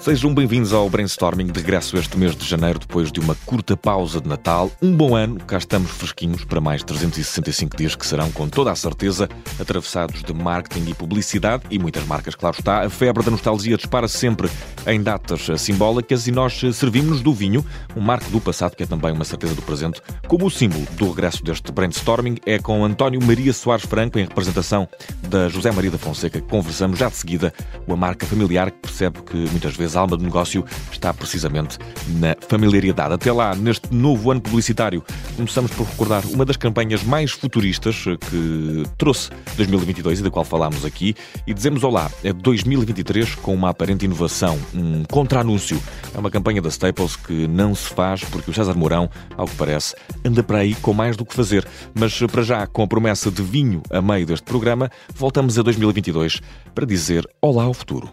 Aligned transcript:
Sejam 0.00 0.34
bem-vindos 0.34 0.72
ao 0.72 0.88
Brainstorming, 0.88 1.48
de 1.48 1.60
regresso 1.60 1.94
este 1.98 2.16
mês 2.16 2.34
de 2.34 2.48
janeiro, 2.48 2.78
depois 2.78 3.12
de 3.12 3.20
uma 3.20 3.34
curta 3.44 3.76
pausa 3.76 4.18
de 4.18 4.26
Natal. 4.26 4.72
Um 4.80 4.96
bom 4.96 5.14
ano, 5.14 5.36
cá 5.44 5.58
estamos 5.58 5.90
fresquinhos 5.90 6.42
para 6.42 6.58
mais 6.58 6.82
365 6.82 7.76
dias 7.76 7.94
que 7.94 8.06
serão, 8.06 8.32
com 8.32 8.48
toda 8.48 8.72
a 8.72 8.74
certeza, 8.74 9.28
atravessados 9.60 10.22
de 10.22 10.32
marketing 10.32 10.88
e 10.88 10.94
publicidade 10.94 11.64
e 11.70 11.78
muitas 11.78 12.06
marcas, 12.06 12.34
claro 12.34 12.56
está. 12.58 12.80
A 12.80 12.88
febre 12.88 13.22
da 13.22 13.30
nostalgia 13.30 13.76
dispara 13.76 14.08
sempre 14.08 14.48
em 14.86 15.02
datas 15.02 15.46
simbólicas 15.60 16.26
e 16.26 16.32
nós 16.32 16.58
servimos-nos 16.72 17.20
do 17.20 17.34
vinho, 17.34 17.62
um 17.94 18.00
marco 18.00 18.30
do 18.30 18.40
passado 18.40 18.74
que 18.74 18.84
é 18.84 18.86
também 18.86 19.12
uma 19.12 19.26
certeza 19.26 19.54
do 19.54 19.60
presente, 19.60 20.00
como 20.26 20.46
o 20.46 20.50
símbolo 20.50 20.86
do 20.96 21.10
regresso 21.10 21.44
deste 21.44 21.70
Brainstorming. 21.70 22.38
É 22.46 22.58
com 22.58 22.82
António 22.86 23.22
Maria 23.22 23.52
Soares 23.52 23.84
Franco, 23.84 24.18
em 24.18 24.22
representação 24.22 24.88
da 25.28 25.50
José 25.50 25.70
Maria 25.70 25.90
da 25.90 25.98
Fonseca, 25.98 26.40
que 26.40 26.48
conversamos 26.48 26.98
já 26.98 27.10
de 27.10 27.16
seguida, 27.16 27.52
uma 27.86 27.98
marca 27.98 28.24
familiar 28.24 28.70
que 28.70 28.78
percebe 28.78 29.20
que 29.20 29.36
muitas 29.36 29.76
vezes 29.76 29.89
a 29.96 30.00
alma 30.00 30.16
do 30.16 30.24
negócio 30.24 30.64
está 30.92 31.12
precisamente 31.12 31.78
na 32.18 32.36
familiaridade. 32.48 33.14
Até 33.14 33.32
lá, 33.32 33.54
neste 33.54 33.92
novo 33.94 34.30
ano 34.30 34.40
publicitário, 34.40 35.04
começamos 35.36 35.70
por 35.72 35.86
recordar 35.86 36.24
uma 36.26 36.44
das 36.44 36.56
campanhas 36.56 37.02
mais 37.02 37.30
futuristas 37.30 38.04
que 38.28 38.84
trouxe 38.96 39.30
2022 39.56 40.20
e 40.20 40.22
da 40.22 40.30
qual 40.30 40.44
falámos 40.44 40.84
aqui 40.84 41.14
e 41.46 41.54
dizemos 41.54 41.84
olá 41.84 42.10
é 42.22 42.32
2023 42.32 43.34
com 43.36 43.54
uma 43.54 43.70
aparente 43.70 44.04
inovação, 44.04 44.58
um 44.74 45.04
contra-anúncio. 45.04 45.80
É 46.14 46.18
uma 46.18 46.30
campanha 46.30 46.60
da 46.60 46.68
Staples 46.68 47.16
que 47.16 47.46
não 47.48 47.74
se 47.74 47.88
faz 47.88 48.24
porque 48.24 48.50
o 48.50 48.54
César 48.54 48.74
Mourão, 48.74 49.08
ao 49.36 49.46
que 49.46 49.56
parece, 49.56 49.94
anda 50.24 50.42
para 50.42 50.58
aí 50.58 50.74
com 50.76 50.92
mais 50.92 51.16
do 51.16 51.24
que 51.24 51.34
fazer. 51.34 51.66
Mas 51.94 52.18
para 52.20 52.42
já, 52.42 52.66
com 52.66 52.82
a 52.82 52.86
promessa 52.86 53.30
de 53.30 53.42
vinho 53.42 53.82
a 53.90 54.00
meio 54.00 54.26
deste 54.26 54.44
programa, 54.44 54.90
voltamos 55.14 55.58
a 55.58 55.62
2022 55.62 56.40
para 56.74 56.86
dizer 56.86 57.28
olá 57.40 57.64
ao 57.64 57.74
futuro. 57.74 58.10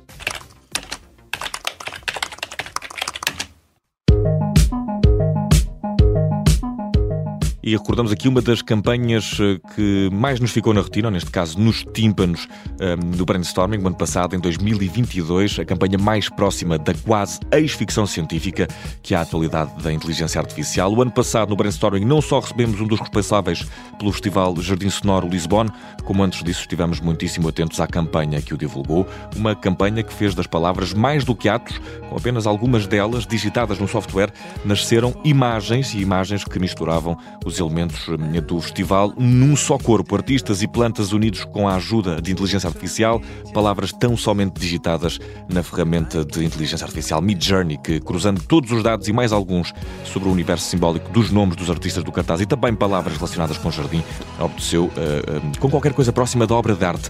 E 7.67 7.75
recordamos 7.75 8.13
aqui 8.13 8.29
uma 8.29 8.41
das 8.41 8.61
campanhas 8.61 9.37
eh, 9.41 9.59
que 9.75 10.09
mais 10.09 10.39
nos 10.39 10.51
ficou 10.51 10.73
na 10.73 10.79
rotina, 10.79 11.09
ou 11.09 11.11
neste 11.11 11.29
caso 11.29 11.59
nos 11.59 11.83
tímpanos 11.83 12.47
um, 12.79 12.85
ehm, 12.85 13.11
do 13.17 13.25
brainstorming, 13.25 13.79
no 13.79 13.87
ano 13.87 13.97
passado, 13.97 14.37
em 14.37 14.39
2022, 14.39 15.59
a 15.59 15.65
campanha 15.65 15.97
mais 15.97 16.29
próxima 16.29 16.77
da 16.77 16.93
quase 16.93 17.41
ex-ficção 17.51 18.07
científica 18.07 18.69
que 19.03 19.13
é 19.13 19.17
a 19.17 19.21
atualidade 19.21 19.83
da 19.83 19.91
inteligência 19.91 20.39
artificial. 20.39 20.93
O 20.93 21.01
ano 21.01 21.11
passado, 21.11 21.49
no 21.49 21.57
brainstorming, 21.57 22.05
não 22.05 22.21
só 22.21 22.39
recebemos 22.39 22.79
um 22.79 22.87
dos 22.87 23.01
responsáveis 23.01 23.65
pelo 23.99 24.13
Festival 24.13 24.55
Jardim 24.61 24.89
Sonoro 24.89 25.27
Lisbon, 25.27 25.65
como 26.05 26.23
antes 26.23 26.41
disso 26.45 26.61
estivemos 26.61 27.01
muitíssimo 27.01 27.49
atentos 27.49 27.81
à 27.81 27.87
campanha 27.87 28.41
que 28.41 28.53
o 28.53 28.57
divulgou, 28.57 29.05
uma 29.35 29.53
campanha 29.53 30.03
que 30.03 30.13
fez 30.13 30.33
das 30.33 30.47
palavras 30.47 30.93
mais 30.93 31.25
do 31.25 31.35
que 31.35 31.49
atos, 31.49 31.81
com 32.09 32.15
apenas 32.15 32.47
algumas 32.47 32.87
delas 32.87 33.27
digitadas 33.27 33.77
no 33.77 33.89
software, 33.89 34.31
nasceram 34.63 35.13
imagens 35.25 35.93
e 35.93 35.99
imagens 35.99 36.45
que 36.45 36.59
misturavam 36.59 37.17
os 37.45 37.56
elementos 37.59 38.07
eh, 38.09 38.41
do 38.41 38.59
festival 38.61 39.13
num 39.17 39.55
só 39.55 39.77
corpo. 39.77 40.15
Artistas 40.15 40.61
e 40.61 40.67
plantas 40.67 41.11
unidos 41.11 41.43
com 41.45 41.67
a 41.67 41.75
ajuda 41.75 42.21
de 42.21 42.31
inteligência 42.31 42.67
artificial, 42.67 43.21
palavras 43.53 43.91
tão 43.91 44.15
somente 44.17 44.59
digitadas 44.59 45.19
na 45.49 45.63
ferramenta 45.63 46.23
de 46.23 46.43
inteligência 46.43 46.85
artificial 46.85 47.21
Midjourney, 47.21 47.77
que 47.77 47.99
cruzando 47.99 48.41
todos 48.41 48.71
os 48.71 48.83
dados 48.83 49.07
e 49.07 49.13
mais 49.13 49.31
alguns 49.31 49.73
sobre 50.05 50.29
o 50.29 50.31
universo 50.31 50.69
simbólico 50.69 51.09
dos 51.11 51.31
nomes 51.31 51.55
dos 51.55 51.69
artistas 51.69 52.03
do 52.03 52.11
cartaz 52.11 52.41
e 52.41 52.45
também 52.45 52.73
palavras 52.73 53.15
relacionadas 53.15 53.57
com 53.57 53.69
o 53.69 53.71
jardim, 53.71 54.03
obteceu 54.39 54.85
uh, 54.85 54.87
uh, 54.87 55.59
com 55.59 55.69
qualquer 55.69 55.93
coisa 55.93 56.11
próxima 56.11 56.45
da 56.47 56.55
obra 56.55 56.75
de 56.75 56.85
arte, 56.85 57.09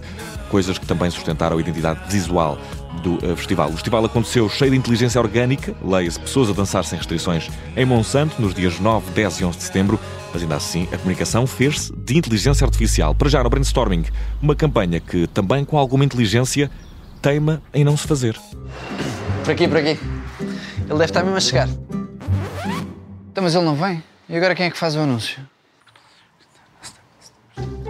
coisas 0.50 0.78
que 0.78 0.86
também 0.86 1.10
sustentaram 1.10 1.56
a 1.56 1.60
identidade 1.60 2.00
visual 2.10 2.58
do 3.02 3.18
festival. 3.36 3.68
O 3.68 3.72
festival 3.72 4.04
aconteceu 4.04 4.48
cheio 4.48 4.72
de 4.72 4.76
inteligência 4.76 5.20
orgânica, 5.20 5.74
leia-se 5.82 6.18
pessoas 6.18 6.50
a 6.50 6.52
dançar 6.52 6.84
sem 6.84 6.98
restrições 6.98 7.48
em 7.76 7.84
Monsanto, 7.84 8.40
nos 8.40 8.54
dias 8.54 8.80
9, 8.80 9.10
10 9.12 9.40
e 9.40 9.44
11 9.44 9.58
de 9.58 9.64
setembro, 9.64 10.00
ainda 10.42 10.56
assim 10.56 10.88
a 10.92 10.98
comunicação 10.98 11.46
fez-se 11.46 11.92
de 11.96 12.16
inteligência 12.16 12.64
artificial. 12.64 13.14
Para 13.14 13.28
já 13.28 13.42
no 13.42 13.50
brainstorming, 13.50 14.04
uma 14.40 14.54
campanha 14.54 15.00
que 15.00 15.26
também 15.28 15.64
com 15.64 15.78
alguma 15.78 16.04
inteligência 16.04 16.70
teima 17.20 17.62
em 17.72 17.84
não 17.84 17.96
se 17.96 18.06
fazer. 18.06 18.38
Por 19.44 19.52
aqui, 19.52 19.66
por 19.66 19.76
aqui. 19.78 19.98
Ele 20.80 20.88
deve 20.88 21.04
estar 21.04 21.22
mesmo 21.22 21.36
a 21.36 21.40
chegar. 21.40 21.68
Então, 23.30 23.44
mas 23.44 23.54
ele 23.54 23.64
não 23.64 23.74
vem. 23.74 24.02
E 24.28 24.36
agora 24.36 24.54
quem 24.54 24.66
é 24.66 24.70
que 24.70 24.78
faz 24.78 24.94
o 24.96 25.00
anúncio? 25.00 25.38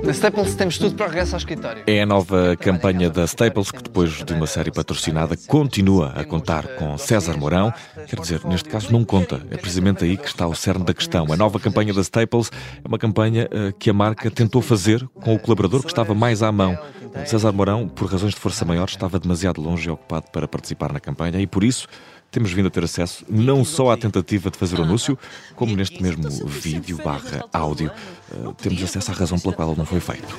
Na 0.08 0.14
Staples 0.14 0.54
temos 0.54 0.78
tudo 0.78 0.94
para 0.94 1.04
o 1.04 1.08
regresso 1.10 1.34
ao 1.34 1.38
escritório. 1.38 1.82
É 1.86 2.00
a 2.00 2.06
nova 2.06 2.56
campanha 2.56 3.10
da 3.10 3.26
Staples 3.26 3.70
que, 3.70 3.82
depois 3.82 4.24
de 4.24 4.32
uma 4.32 4.46
série 4.46 4.70
patrocinada, 4.70 5.36
continua 5.46 6.14
a 6.16 6.24
contar 6.24 6.66
com 6.76 6.96
César 6.96 7.36
Mourão. 7.36 7.70
Quer 8.06 8.19
dizer, 8.19 8.42
neste 8.46 8.70
caso 8.70 8.91
não 8.91 9.04
conta. 9.04 9.42
É 9.50 9.58
precisamente 9.58 10.04
aí 10.04 10.16
que 10.16 10.26
está 10.26 10.46
o 10.46 10.54
cerne 10.54 10.82
da 10.82 10.94
questão. 10.94 11.30
A 11.30 11.36
nova 11.36 11.60
campanha 11.60 11.92
da 11.92 12.00
Staples 12.00 12.50
é 12.82 12.88
uma 12.88 12.96
campanha 12.96 13.50
uh, 13.52 13.70
que 13.78 13.91
a 13.91 13.92
marca 13.92 14.30
tentou 14.30 14.62
fazer 14.62 15.06
com 15.20 15.34
o 15.34 15.38
colaborador 15.38 15.82
que 15.82 15.88
estava 15.88 16.14
mais 16.14 16.42
à 16.42 16.50
mão. 16.50 16.78
César 17.26 17.52
Mourão, 17.52 17.86
por 17.86 18.10
razões 18.10 18.32
de 18.32 18.40
força 18.40 18.64
maior, 18.64 18.88
estava 18.88 19.19
demasiado 19.19 19.60
longe 19.60 19.88
e 19.88 19.92
ocupado 19.92 20.30
para 20.32 20.48
participar 20.48 20.90
na 20.90 21.00
campanha 21.00 21.38
e, 21.38 21.46
por 21.46 21.62
isso, 21.62 21.86
temos 22.31 22.53
vindo 22.53 22.69
a 22.69 22.71
ter 22.71 22.84
acesso 22.84 23.25
não 23.28 23.65
só 23.65 23.91
à 23.91 23.97
tentativa 23.97 24.50
de 24.50 24.59
fazer 24.59 24.78
o 24.78 24.83
anúncio, 24.83 25.19
como 25.55 25.75
neste 25.75 26.03
mesmo 26.03 26.28
vídeo 26.47 26.99
barra 27.03 27.44
áudio, 27.53 27.91
uh, 28.33 28.53
temos 28.55 28.83
acesso 28.83 29.11
à 29.11 29.15
razão 29.15 29.39
pela 29.39 29.55
qual 29.55 29.69
ele 29.69 29.78
não 29.78 29.87
foi 29.87 30.00
feito. 30.00 30.37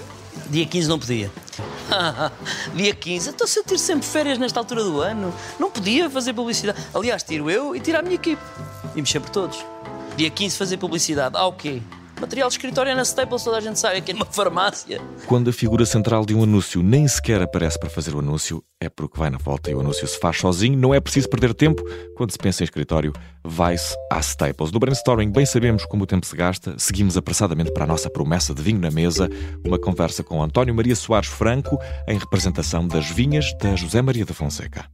Dia 0.49 0.65
15 0.65 0.87
não 0.87 0.99
podia. 0.99 1.31
Dia 2.75 2.93
15, 2.93 3.29
estou 3.29 3.45
a 3.45 3.63
ter 3.63 3.77
sempre 3.77 4.07
férias 4.07 4.37
nesta 4.37 4.59
altura 4.59 4.83
do 4.83 4.99
ano. 4.99 5.33
Não 5.59 5.69
podia 5.69 6.09
fazer 6.09 6.33
publicidade. 6.33 6.79
Aliás, 6.93 7.21
tiro 7.21 7.49
eu 7.49 7.75
e 7.75 7.79
tiro 7.79 7.99
a 7.99 8.01
minha 8.01 8.15
equipe. 8.15 8.41
E 8.95 9.01
mexer 9.01 9.19
por 9.19 9.29
todos. 9.29 9.63
Dia 10.17 10.29
15 10.29 10.57
fazer 10.57 10.77
publicidade. 10.77 11.35
Ah, 11.37 11.45
o 11.45 11.53
quê? 11.53 11.81
Material 12.19 12.49
de 12.49 12.55
escritório 12.55 12.91
é 12.91 12.95
na 12.95 13.03
Staples, 13.03 13.43
toda 13.43 13.57
a 13.57 13.61
gente 13.61 13.79
sabe, 13.79 13.97
aqui 13.97 14.11
numa 14.11 14.25
farmácia. 14.25 15.01
Quando 15.25 15.49
a 15.49 15.53
figura 15.53 15.85
central 15.85 16.25
de 16.25 16.35
um 16.35 16.43
anúncio 16.43 16.83
nem 16.83 17.07
sequer 17.07 17.41
aparece 17.41 17.79
para 17.79 17.89
fazer 17.89 18.13
o 18.13 18.19
anúncio, 18.19 18.61
é 18.81 18.89
porque 18.89 19.17
vai 19.17 19.29
na 19.29 19.37
volta 19.37 19.71
e 19.71 19.75
o 19.75 19.79
anúncio 19.79 20.05
se 20.05 20.19
faz 20.19 20.37
sozinho. 20.37 20.77
Não 20.77 20.93
é 20.93 20.99
preciso 20.99 21.29
perder 21.29 21.53
tempo. 21.53 21.81
Quando 22.17 22.31
se 22.31 22.37
pensa 22.37 22.61
em 22.61 22.65
escritório, 22.65 23.13
vai-se 23.43 23.95
à 24.11 24.19
Staples. 24.19 24.71
No 24.71 24.79
brainstorming, 24.79 25.31
bem 25.31 25.45
sabemos 25.45 25.85
como 25.85 26.03
o 26.03 26.07
tempo 26.07 26.25
se 26.25 26.35
gasta. 26.35 26.75
Seguimos 26.77 27.15
apressadamente 27.15 27.71
para 27.71 27.85
a 27.85 27.87
nossa 27.87 28.09
promessa 28.09 28.53
de 28.53 28.61
vinho 28.61 28.79
na 28.79 28.91
mesa. 28.91 29.29
Uma 29.65 29.79
conversa 29.79 30.21
com 30.21 30.43
António 30.43 30.75
Maria 30.75 30.95
Soares 30.95 31.29
Franco, 31.29 31.77
em 32.07 32.17
representação 32.17 32.85
das 32.85 33.09
vinhas 33.09 33.45
da 33.61 33.75
José 33.75 34.01
Maria 34.01 34.25
da 34.25 34.33
Fonseca. 34.33 34.85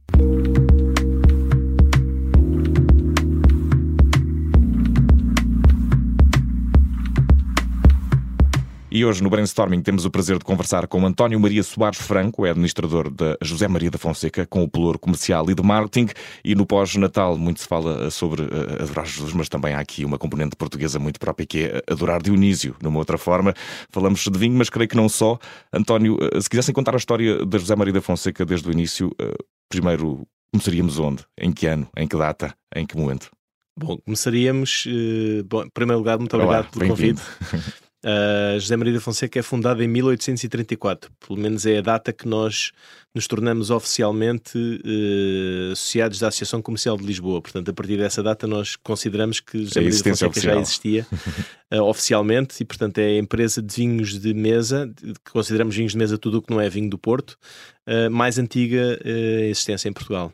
E 8.96 9.04
hoje 9.04 9.22
no 9.22 9.28
Brainstorming 9.28 9.82
temos 9.82 10.06
o 10.06 10.10
prazer 10.10 10.38
de 10.38 10.44
conversar 10.46 10.86
com 10.86 11.04
António 11.04 11.38
Maria 11.38 11.62
Soares 11.62 12.00
Franco, 12.00 12.46
é 12.46 12.50
administrador 12.50 13.10
da 13.10 13.36
José 13.42 13.68
Maria 13.68 13.90
da 13.90 13.98
Fonseca, 13.98 14.46
com 14.46 14.62
o 14.62 14.68
pelour 14.70 14.98
comercial 14.98 15.50
e 15.50 15.54
de 15.54 15.62
marketing. 15.62 16.08
E 16.42 16.54
no 16.54 16.64
pós-Natal 16.64 17.36
muito 17.36 17.60
se 17.60 17.68
fala 17.68 18.10
sobre 18.10 18.40
uh, 18.40 18.82
adorar 18.82 19.04
Jesus, 19.04 19.34
mas 19.34 19.50
também 19.50 19.74
há 19.74 19.80
aqui 19.80 20.02
uma 20.02 20.16
componente 20.16 20.56
portuguesa 20.56 20.98
muito 20.98 21.20
própria 21.20 21.46
que 21.46 21.64
é 21.64 21.82
adorar 21.92 22.22
Dionísio, 22.22 22.74
numa 22.82 22.98
outra 22.98 23.18
forma. 23.18 23.52
Falamos 23.90 24.20
de 24.20 24.38
vinho, 24.38 24.56
mas 24.56 24.70
creio 24.70 24.88
que 24.88 24.96
não 24.96 25.10
só. 25.10 25.38
António, 25.70 26.16
uh, 26.16 26.40
se 26.40 26.48
quisessem 26.48 26.74
contar 26.74 26.94
a 26.94 26.96
história 26.96 27.44
da 27.44 27.58
José 27.58 27.76
Maria 27.76 27.92
da 27.92 28.00
Fonseca 28.00 28.46
desde 28.46 28.66
o 28.66 28.72
início, 28.72 29.08
uh, 29.20 29.44
primeiro 29.68 30.26
começaríamos 30.54 30.98
onde? 30.98 31.22
Em 31.38 31.52
que 31.52 31.66
ano? 31.66 31.86
Em 31.94 32.08
que 32.08 32.16
data? 32.16 32.54
Em 32.74 32.86
que 32.86 32.96
momento? 32.96 33.30
Bom, 33.78 33.98
começaríamos. 33.98 34.88
bom, 35.44 35.64
em 35.64 35.68
primeiro 35.68 35.98
lugar, 35.98 36.18
muito 36.18 36.34
obrigado 36.34 36.62
Olá, 36.62 36.70
pelo 36.72 36.88
convite. 36.88 37.20
Uh, 38.04 38.60
José 38.60 38.76
Maria 38.76 38.92
da 38.92 39.00
Fonseca 39.00 39.38
é 39.38 39.42
fundada 39.42 39.82
em 39.82 39.88
1834, 39.88 41.10
pelo 41.26 41.40
menos 41.40 41.66
é 41.66 41.78
a 41.78 41.80
data 41.80 42.12
que 42.12 42.28
nós 42.28 42.70
nos 43.14 43.26
tornamos 43.26 43.70
oficialmente 43.70 44.56
uh, 44.56 45.72
associados 45.72 46.18
da 46.18 46.28
Associação 46.28 46.60
Comercial 46.62 46.96
de 46.96 47.04
Lisboa. 47.04 47.40
Portanto, 47.40 47.70
a 47.70 47.74
partir 47.74 47.96
dessa 47.96 48.22
data, 48.22 48.46
nós 48.46 48.76
consideramos 48.76 49.40
que 49.40 49.64
José 49.64 49.80
Maria 49.80 49.98
da 49.98 50.04
Fonseca 50.04 50.30
oficial. 50.30 50.54
já 50.54 50.60
existia 50.60 51.06
uh, 51.72 51.82
oficialmente 51.88 52.62
e, 52.62 52.64
portanto, 52.64 52.98
é 52.98 53.06
a 53.06 53.18
empresa 53.18 53.62
de 53.62 53.74
vinhos 53.74 54.18
de 54.18 54.34
mesa, 54.34 54.92
que 55.24 55.32
consideramos 55.32 55.74
vinhos 55.74 55.92
de 55.92 55.98
mesa 55.98 56.18
tudo 56.18 56.38
o 56.38 56.42
que 56.42 56.50
não 56.50 56.60
é 56.60 56.68
vinho 56.68 56.90
do 56.90 56.98
Porto, 56.98 57.36
mais 58.10 58.36
antiga 58.36 58.98
existência 59.48 59.88
em 59.88 59.92
Portugal. 59.92 60.32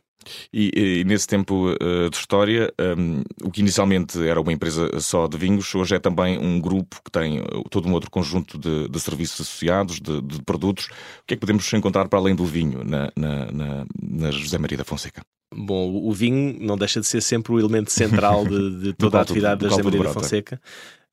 E, 0.53 1.01
e, 1.01 1.05
nesse 1.05 1.27
tempo 1.27 1.71
uh, 1.73 2.11
de 2.11 2.17
história, 2.17 2.73
um, 2.99 3.23
o 3.43 3.51
que 3.51 3.61
inicialmente 3.61 4.23
era 4.27 4.41
uma 4.41 4.53
empresa 4.53 5.01
só 5.01 5.27
de 5.27 5.37
vinhos, 5.37 5.75
hoje 5.75 5.95
é 5.95 5.99
também 5.99 6.39
um 6.39 6.61
grupo 6.61 7.01
que 7.05 7.11
tem 7.11 7.39
eh, 7.39 7.43
todo 7.71 7.89
um 7.89 7.93
outro 7.93 8.11
conjunto 8.11 8.59
de, 8.59 8.89
de 8.89 9.01
serviços 9.01 9.41
associados, 9.41 10.01
de, 10.01 10.21
de, 10.23 10.43
produtos. 10.43 10.87
O 10.87 11.27
que 11.27 11.35
é 11.35 11.37
que 11.37 11.41
podemos 11.41 11.71
encontrar 11.73 12.09
para 12.09 12.19
além 12.19 12.35
do 12.35 12.45
vinho 12.45 12.85
na, 12.85 13.11
na, 13.17 13.53
na, 13.53 13.87
na 14.03 14.31
José 14.31 14.59
Maria 14.59 14.79
da 14.79 14.85
Fonseca? 14.85 15.23
Bom, 15.55 15.93
o 15.93 16.13
vinho 16.13 16.57
não 16.61 16.77
deixa 16.77 17.01
de 17.01 17.07
ser 17.07 17.21
sempre 17.21 17.53
o 17.53 17.59
elemento 17.59 17.91
central 17.91 18.45
de, 18.47 18.81
de 18.81 18.93
toda 18.97 19.19
a 19.19 19.23
atividade 19.23 19.61
da 19.61 19.69
José 19.69 19.83
Maria 19.83 20.03
da 20.03 20.13
Fonseca. 20.13 20.61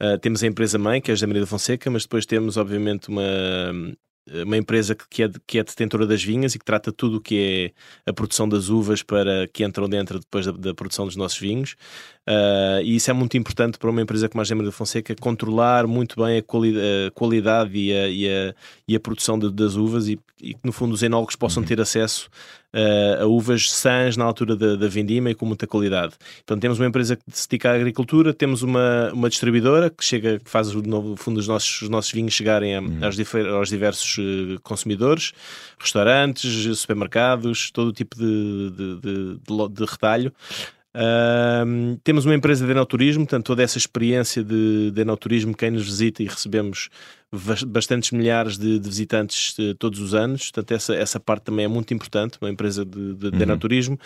Uh, 0.02 0.18
temos 0.18 0.42
a 0.44 0.48
empresa 0.48 0.78
mãe, 0.78 1.02
que 1.02 1.12
é 1.12 1.14
a 1.14 1.16
José 1.16 1.28
Maria 1.28 1.42
da 1.42 1.48
Fonseca, 1.48 1.90
mas 1.92 2.04
depois 2.04 2.26
temos, 2.26 2.56
obviamente, 2.56 3.10
uma 3.10 3.24
uma 4.46 4.58
empresa 4.58 4.96
que 4.96 5.24
é, 5.24 5.32
que 5.46 5.60
é 5.60 5.64
detentora 5.64 6.06
das 6.06 6.24
vinhas 6.24 6.56
e 6.56 6.60
que 6.60 6.66
trata 6.66 6.92
tudo 6.92 7.18
o 7.18 7.22
que 7.22 7.74
é 8.06 8.10
a 8.10 8.14
produção 8.14 8.48
das 8.48 8.70
uvas 8.70 9.02
para 9.04 9.48
que 9.48 9.64
entram 9.64 9.90
dentro 9.90 10.20
depois 10.20 10.46
da, 10.46 10.52
da 10.52 10.74
produção 10.74 11.06
dos 11.06 11.16
nossos 11.16 11.38
vinhos. 11.38 11.76
Uh, 12.28 12.82
e 12.84 12.96
isso 12.96 13.10
é 13.10 13.14
muito 13.14 13.36
importante 13.38 13.80
para 13.80 13.90
uma 13.90 14.02
empresa 14.02 14.30
como 14.30 14.42
a 14.42 14.44
Gema 14.44 14.64
da 14.64 14.72
Fonseca 14.72 15.16
controlar 15.16 15.88
muito 15.88 16.24
bem 16.24 16.38
a, 16.38 16.44
quali 16.44 16.76
a 16.78 17.12
qualidade 17.12 17.76
e 17.76 17.92
a, 17.92 18.08
e 18.08 18.30
a, 18.30 18.56
e 18.88 18.96
a 18.96 19.00
produção 19.00 19.40
de, 19.40 19.52
das 19.52 19.76
uvas 19.76 20.08
e, 20.08 20.20
e, 20.40 20.54
que 20.54 20.60
no 20.64 20.72
fundo 20.72 20.94
os 20.94 21.02
enólogos 21.02 21.36
possam 21.36 21.64
uhum. 21.64 21.68
ter 21.68 21.82
acesso 21.82 22.30
uh, 22.74 23.24
a 23.24 23.26
uvas 23.26 23.72
sãs 23.72 24.16
na 24.18 24.24
altura 24.26 24.56
da, 24.56 24.76
da 24.76 24.88
vindima 24.88 25.30
e 25.30 25.36
com 25.36 25.46
muita 25.46 25.68
qualidade. 25.68 26.14
Então 26.44 26.58
temos 26.58 26.80
uma 26.80 26.88
empresa 26.88 27.16
que 27.16 27.24
se 27.28 27.48
dedica 27.48 27.72
à 27.72 27.76
agricultura, 27.76 28.34
temos 28.34 28.62
uma, 28.62 29.12
uma 29.14 29.30
distribuidora 29.30 29.90
que 29.90 30.04
chega, 30.04 30.40
que 30.40 30.50
faz 30.50 30.74
no 30.74 31.16
fundo 31.16 31.38
os 31.40 31.48
nossos, 31.48 31.82
os 31.82 31.90
nossos 31.90 32.12
vinhos 32.12 32.34
chegarem 32.34 32.76
a, 32.76 32.82
uhum. 32.82 33.00
aos, 33.04 33.18
aos, 33.54 33.70
diversos 33.70 34.18
uh, 34.18 34.60
consumidores, 34.62 35.34
restaurantes, 35.80 36.78
supermercados, 36.78 37.72
todo 37.72 37.90
o 37.90 37.94
tipo 37.94 38.16
de, 38.16 38.72
de, 38.72 39.00
de, 39.00 39.34
de, 39.36 39.70
de 39.72 39.86
retalho. 39.86 40.34
Uh, 40.96 41.98
temos 42.04 42.26
uma 42.26 42.34
empresa 42.34 42.66
de 42.66 42.72
enoturismo, 42.72 43.24
portanto, 43.24 43.46
toda 43.46 43.62
essa 43.62 43.78
experiência 43.78 44.44
de, 44.44 44.90
de 44.92 45.02
enoturismo, 45.02 45.56
quem 45.56 45.70
nos 45.70 45.86
visita 45.86 46.24
e 46.24 46.28
recebemos 46.28 46.90
bastantes 47.68 48.10
milhares 48.10 48.58
de, 48.58 48.80
de 48.80 48.90
visitantes 48.90 49.56
uh, 49.60 49.76
todos 49.76 50.00
os 50.00 50.16
anos, 50.16 50.50
portanto, 50.50 50.72
essa, 50.72 50.96
essa 50.96 51.20
parte 51.20 51.44
também 51.44 51.66
é 51.66 51.68
muito 51.68 51.94
importante, 51.94 52.40
uma 52.42 52.50
empresa 52.50 52.84
de, 52.84 53.14
de, 53.14 53.30
de 53.30 53.38
uhum. 53.38 53.44
enoturismo. 53.44 54.00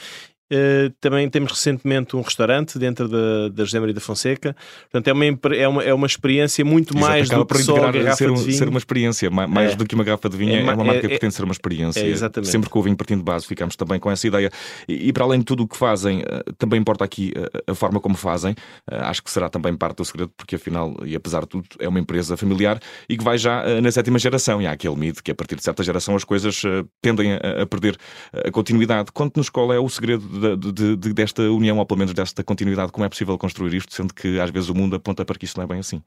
Uh, 0.53 0.93
também 1.01 1.27
temos 1.29 1.51
recentemente 1.51 2.15
um 2.15 2.21
restaurante 2.21 2.77
dentro 2.77 3.07
da, 3.07 3.49
da 3.49 3.63
José 3.63 3.79
Maria 3.79 3.95
da 3.95 4.01
Fonseca. 4.01 4.55
Portanto, 4.91 5.07
é 5.07 5.13
uma, 5.13 5.25
é 5.55 5.67
uma, 5.67 5.83
é 5.83 5.93
uma 5.93 6.05
experiência 6.05 6.63
muito 6.63 6.95
Exato, 6.95 7.09
mais 7.11 7.29
do 7.29 7.45
que 7.45 7.57
só 7.63 7.77
a 7.77 7.91
garrafa 7.91 8.15
ser, 8.15 8.29
um, 8.29 8.35
de 8.35 8.43
vinho. 8.43 8.57
ser 8.57 8.69
uma 8.69 8.77
experiência, 8.77 9.31
mais 9.31 9.71
é. 9.71 9.75
do 9.75 9.85
que 9.85 9.95
uma 9.95 10.03
garrafa 10.03 10.29
de 10.29 10.37
vinho, 10.37 10.53
é, 10.53 10.59
é 10.59 10.63
uma 10.63 10.83
marca 10.83 10.99
é, 10.99 11.01
que 11.01 11.07
pretende 11.07 11.33
ser 11.33 11.43
uma 11.43 11.53
experiência. 11.53 12.01
É, 12.01 12.07
exatamente. 12.07 12.51
Sempre 12.51 12.69
com 12.69 12.79
o 12.79 12.83
vinho 12.83 12.95
partindo 12.95 13.19
de 13.19 13.25
base, 13.25 13.47
ficamos 13.47 13.75
também 13.75 13.99
com 13.99 14.11
essa 14.11 14.27
ideia. 14.27 14.51
E, 14.87 15.09
e 15.09 15.13
para 15.13 15.23
além 15.23 15.39
de 15.39 15.45
tudo 15.45 15.63
o 15.63 15.67
que 15.67 15.75
fazem, 15.75 16.19
uh, 16.19 16.53
também 16.57 16.79
importa 16.79 17.03
aqui 17.03 17.33
uh, 17.35 17.71
a 17.71 17.75
forma 17.75 17.99
como 17.99 18.15
fazem. 18.15 18.55
Acho 18.87 19.23
que 19.23 19.31
será 19.31 19.49
também 19.49 19.75
parte 19.75 19.97
do 19.97 20.05
segredo, 20.05 20.31
porque 20.37 20.55
afinal, 20.55 20.95
e 21.03 21.15
apesar 21.15 21.41
de 21.41 21.47
tudo, 21.47 21.65
é 21.79 21.87
uma 21.87 21.99
empresa 21.99 22.37
familiar 22.37 22.79
e 23.09 23.17
que 23.17 23.23
vai 23.23 23.37
já 23.37 23.81
na 23.81 23.91
sétima 23.91 24.19
geração. 24.19 24.61
E 24.61 24.67
há 24.67 24.71
aquele 24.71 24.95
mito 24.95 25.23
que 25.23 25.31
a 25.31 25.35
partir 25.35 25.55
de 25.55 25.63
certa 25.63 25.83
geração 25.83 26.15
as 26.15 26.23
coisas 26.23 26.61
tendem 27.01 27.33
a, 27.33 27.63
a, 27.63 27.65
perder 27.65 27.97
a 28.45 28.51
continuidade. 28.51 29.11
Conte-nos 29.11 29.49
qual 29.49 29.73
é 29.73 29.79
o 29.79 29.89
segredo 29.89 30.27
de, 30.57 30.71
de, 30.71 30.95
de 30.97 31.13
desta 31.13 31.41
união, 31.43 31.77
ou 31.77 31.85
pelo 31.85 31.99
menos 31.99 32.13
desta 32.13 32.43
continuidade, 32.43 32.91
como 32.91 33.05
é 33.05 33.09
possível 33.09 33.37
construir 33.37 33.73
isto, 33.75 33.93
sendo 33.93 34.13
que 34.13 34.39
às 34.39 34.49
vezes 34.51 34.69
o 34.69 34.75
mundo 34.75 34.95
aponta 34.95 35.25
para 35.25 35.37
que 35.37 35.45
isto 35.45 35.57
não 35.57 35.63
é 35.63 35.67
bem 35.67 35.79
assim. 35.79 36.03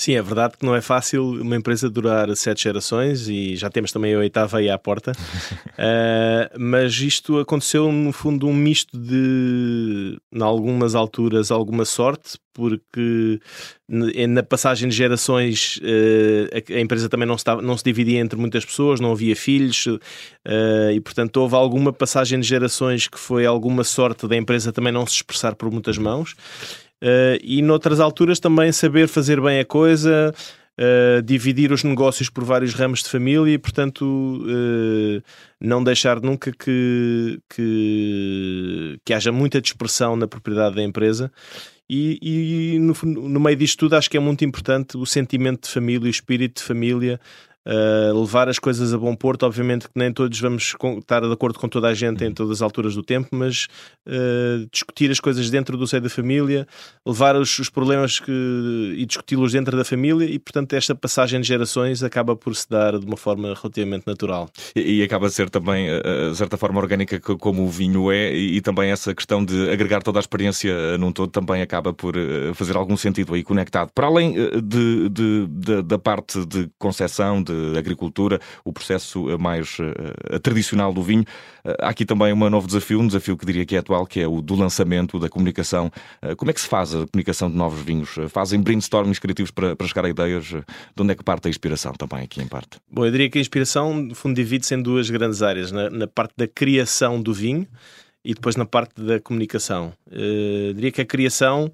Sim, 0.00 0.14
é 0.14 0.22
verdade 0.22 0.56
que 0.56 0.64
não 0.64 0.74
é 0.74 0.80
fácil 0.80 1.22
uma 1.42 1.54
empresa 1.54 1.90
durar 1.90 2.34
sete 2.34 2.62
gerações 2.62 3.28
e 3.28 3.54
já 3.54 3.68
temos 3.68 3.92
também 3.92 4.14
a 4.14 4.18
oitava 4.18 4.56
aí 4.56 4.70
à 4.70 4.78
porta. 4.78 5.12
uh, 5.12 6.48
mas 6.58 6.94
isto 7.00 7.38
aconteceu 7.38 7.92
no 7.92 8.10
fundo 8.10 8.48
um 8.48 8.54
misto 8.54 8.98
de, 8.98 10.18
em 10.32 10.42
algumas 10.42 10.94
alturas, 10.94 11.50
alguma 11.50 11.84
sorte, 11.84 12.38
porque 12.54 13.40
na 13.86 14.42
passagem 14.42 14.88
de 14.88 14.96
gerações 14.96 15.78
uh, 15.82 16.74
a 16.74 16.80
empresa 16.80 17.06
também 17.06 17.28
não 17.28 17.36
se, 17.36 17.44
não 17.62 17.76
se 17.76 17.84
dividia 17.84 18.20
entre 18.20 18.38
muitas 18.38 18.64
pessoas, 18.64 19.00
não 19.00 19.12
havia 19.12 19.36
filhos 19.36 19.84
uh, 19.84 19.98
e 20.94 21.00
portanto 21.02 21.36
houve 21.36 21.56
alguma 21.56 21.92
passagem 21.92 22.40
de 22.40 22.46
gerações 22.48 23.06
que 23.06 23.18
foi 23.18 23.44
alguma 23.44 23.84
sorte 23.84 24.26
da 24.26 24.34
empresa 24.34 24.72
também 24.72 24.94
não 24.94 25.06
se 25.06 25.16
expressar 25.16 25.54
por 25.54 25.70
muitas 25.70 25.98
mãos. 25.98 26.34
Uh, 27.02 27.40
e 27.42 27.62
noutras 27.62 27.98
alturas 27.98 28.38
também 28.38 28.70
saber 28.72 29.08
fazer 29.08 29.40
bem 29.40 29.58
a 29.58 29.64
coisa, 29.64 30.34
uh, 30.78 31.22
dividir 31.22 31.72
os 31.72 31.82
negócios 31.82 32.28
por 32.28 32.44
vários 32.44 32.74
ramos 32.74 33.02
de 33.02 33.08
família 33.08 33.54
e, 33.54 33.58
portanto, 33.58 34.04
uh, 34.04 35.22
não 35.60 35.82
deixar 35.82 36.20
nunca 36.20 36.52
que, 36.52 37.40
que, 37.48 38.98
que, 39.04 39.14
haja 39.14 39.32
muita 39.32 39.60
dispersão 39.60 40.14
na 40.14 40.26
propriedade 40.26 40.76
da 40.76 40.82
empresa. 40.82 41.32
E, 41.88 42.18
e 42.22 42.78
no, 42.78 42.94
no 43.04 43.40
meio 43.40 43.56
disto 43.56 43.80
tudo, 43.80 43.96
acho 43.96 44.08
que 44.08 44.16
é 44.16 44.20
muito 44.20 44.44
importante 44.44 44.96
o 44.96 45.04
sentimento 45.04 45.66
de 45.66 45.74
família, 45.74 46.06
o 46.06 46.10
espírito 46.10 46.60
de 46.60 46.62
família, 46.62 47.18
uh, 47.66 48.18
levar 48.18 48.48
as 48.48 48.58
coisas 48.58 48.92
a 48.92 48.98
bom 48.98 49.14
porto. 49.14 49.44
Obviamente 49.44 49.86
que 49.86 49.92
nem 49.94 50.12
todos 50.12 50.38
vamos 50.40 50.74
estar 50.98 51.20
de 51.20 51.32
acordo 51.32 51.58
com 51.58 51.68
toda 51.68 51.88
a 51.88 51.94
gente 51.94 52.24
em 52.24 52.32
todas 52.32 52.58
as 52.58 52.62
alturas 52.62 52.94
do 52.94 53.02
tempo, 53.02 53.28
mas 53.32 53.66
uh, 54.06 54.66
discutir 54.72 55.10
as 55.10 55.20
coisas 55.20 55.50
dentro 55.50 55.76
do 55.76 55.86
seio 55.86 56.02
da 56.02 56.10
família, 56.10 56.66
levar 57.06 57.36
os, 57.36 57.58
os 57.58 57.68
problemas 57.68 58.20
que, 58.20 58.94
e 58.96 59.04
discuti-los 59.06 59.52
dentro 59.52 59.76
da 59.76 59.84
família 59.84 60.24
e, 60.24 60.38
portanto, 60.38 60.72
esta 60.74 60.94
passagem 60.94 61.40
de 61.40 61.48
gerações 61.48 62.02
acaba 62.02 62.36
por 62.36 62.54
se 62.54 62.68
dar 62.68 62.98
de 62.98 63.06
uma 63.06 63.16
forma 63.16 63.54
relativamente 63.54 64.06
natural. 64.06 64.48
E, 64.74 65.00
e 65.00 65.02
acaba 65.02 65.26
a 65.26 65.30
ser 65.30 65.50
também, 65.50 65.88
de 66.30 66.36
certa 66.36 66.56
forma, 66.56 66.80
orgânica 66.80 67.18
como 67.20 67.64
o 67.64 67.68
vinho 67.68 68.10
é 68.10 68.32
e, 68.34 68.56
e, 68.56 68.60
também 68.60 68.90
essa 68.90 69.14
questão 69.14 69.44
de 69.44 69.70
agregar 69.70 70.02
toda 70.02 70.18
a 70.18 70.20
experiência 70.20 70.98
num 70.98 71.12
todo 71.12 71.30
também 71.30 71.62
acaba 71.62 71.92
por 71.92 72.14
fazer 72.54 72.76
algum 72.76 72.96
sentido 72.96 73.34
aí 73.34 73.42
conectado. 73.42 73.90
Para 73.94 74.06
além 74.06 74.34
de, 74.62 75.08
de, 75.08 75.46
de 75.46 75.82
da 75.82 75.98
parte 75.98 76.44
de 76.46 76.68
concepção, 76.78 77.42
de 77.42 77.49
agricultura, 77.78 78.40
o 78.64 78.72
processo 78.72 79.38
mais 79.38 79.78
uh, 79.78 80.40
tradicional 80.40 80.92
do 80.92 81.02
vinho. 81.02 81.24
Há 81.78 81.90
aqui 81.90 82.04
também 82.04 82.32
um 82.32 82.50
novo 82.50 82.66
desafio, 82.66 83.00
um 83.00 83.06
desafio 83.06 83.36
que 83.36 83.44
diria 83.44 83.66
que 83.66 83.76
é 83.76 83.78
atual, 83.78 84.06
que 84.06 84.20
é 84.20 84.26
o 84.26 84.40
do 84.40 84.54
lançamento, 84.54 85.18
da 85.18 85.28
comunicação. 85.28 85.90
Como 86.36 86.50
é 86.50 86.54
que 86.54 86.60
se 86.60 86.66
faz 86.66 86.94
a 86.94 87.06
comunicação 87.06 87.50
de 87.50 87.56
novos 87.56 87.82
vinhos? 87.82 88.16
Fazem 88.28 88.60
brainstormings 88.60 89.18
criativos 89.18 89.50
para, 89.50 89.76
para 89.76 89.86
chegar 89.86 90.06
a 90.06 90.08
ideias? 90.08 90.44
De 90.46 90.64
onde 90.98 91.12
é 91.12 91.14
que 91.14 91.22
parte 91.22 91.48
a 91.48 91.50
inspiração 91.50 91.92
também 91.92 92.24
aqui 92.24 92.40
em 92.40 92.48
parte? 92.48 92.78
Bom, 92.90 93.04
eu 93.04 93.10
diria 93.10 93.28
que 93.28 93.38
a 93.38 93.40
inspiração, 93.40 93.94
no 93.94 94.14
fundo, 94.14 94.34
divide-se 94.34 94.74
em 94.74 94.82
duas 94.82 95.10
grandes 95.10 95.42
áreas. 95.42 95.70
Na, 95.70 95.90
na 95.90 96.06
parte 96.06 96.32
da 96.36 96.48
criação 96.48 97.20
do 97.20 97.34
vinho 97.34 97.66
e 98.24 98.34
depois 98.34 98.56
na 98.56 98.66
parte 98.66 99.00
da 99.00 99.18
comunicação. 99.20 99.92
Uh, 100.06 100.74
diria 100.74 100.92
que 100.92 101.00
a 101.00 101.06
criação 101.06 101.72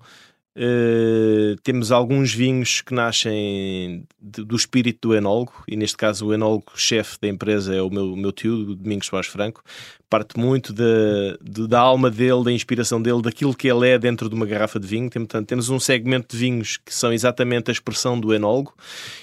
Uh, 0.56 1.54
temos 1.62 1.92
alguns 1.92 2.32
vinhos 2.32 2.80
que 2.80 2.94
nascem 2.94 4.04
de, 4.18 4.42
do 4.42 4.56
espírito 4.56 5.08
do 5.08 5.14
enólogo, 5.14 5.52
e 5.68 5.76
neste 5.76 5.98
caso 5.98 6.26
o 6.26 6.32
enólogo-chefe 6.32 7.18
da 7.20 7.28
empresa 7.28 7.74
é 7.74 7.82
o 7.82 7.90
meu, 7.90 8.16
meu 8.16 8.32
tio, 8.32 8.74
Domingos 8.74 9.06
Soares 9.06 9.28
Franco. 9.28 9.62
Parte 10.08 10.38
muito 10.38 10.72
da, 10.72 11.36
de, 11.42 11.68
da 11.68 11.78
alma 11.78 12.10
dele, 12.10 12.42
da 12.42 12.52
inspiração 12.52 13.02
dele, 13.02 13.20
daquilo 13.20 13.54
que 13.54 13.68
ele 13.68 13.86
é 13.86 13.98
dentro 13.98 14.30
de 14.30 14.34
uma 14.34 14.46
garrafa 14.46 14.80
de 14.80 14.86
vinho. 14.86 15.10
Tem, 15.10 15.20
portanto, 15.20 15.46
temos 15.46 15.68
um 15.68 15.78
segmento 15.78 16.34
de 16.34 16.40
vinhos 16.40 16.78
que 16.78 16.94
são 16.94 17.12
exatamente 17.12 17.70
a 17.70 17.72
expressão 17.72 18.18
do 18.18 18.32
enólogo, 18.32 18.72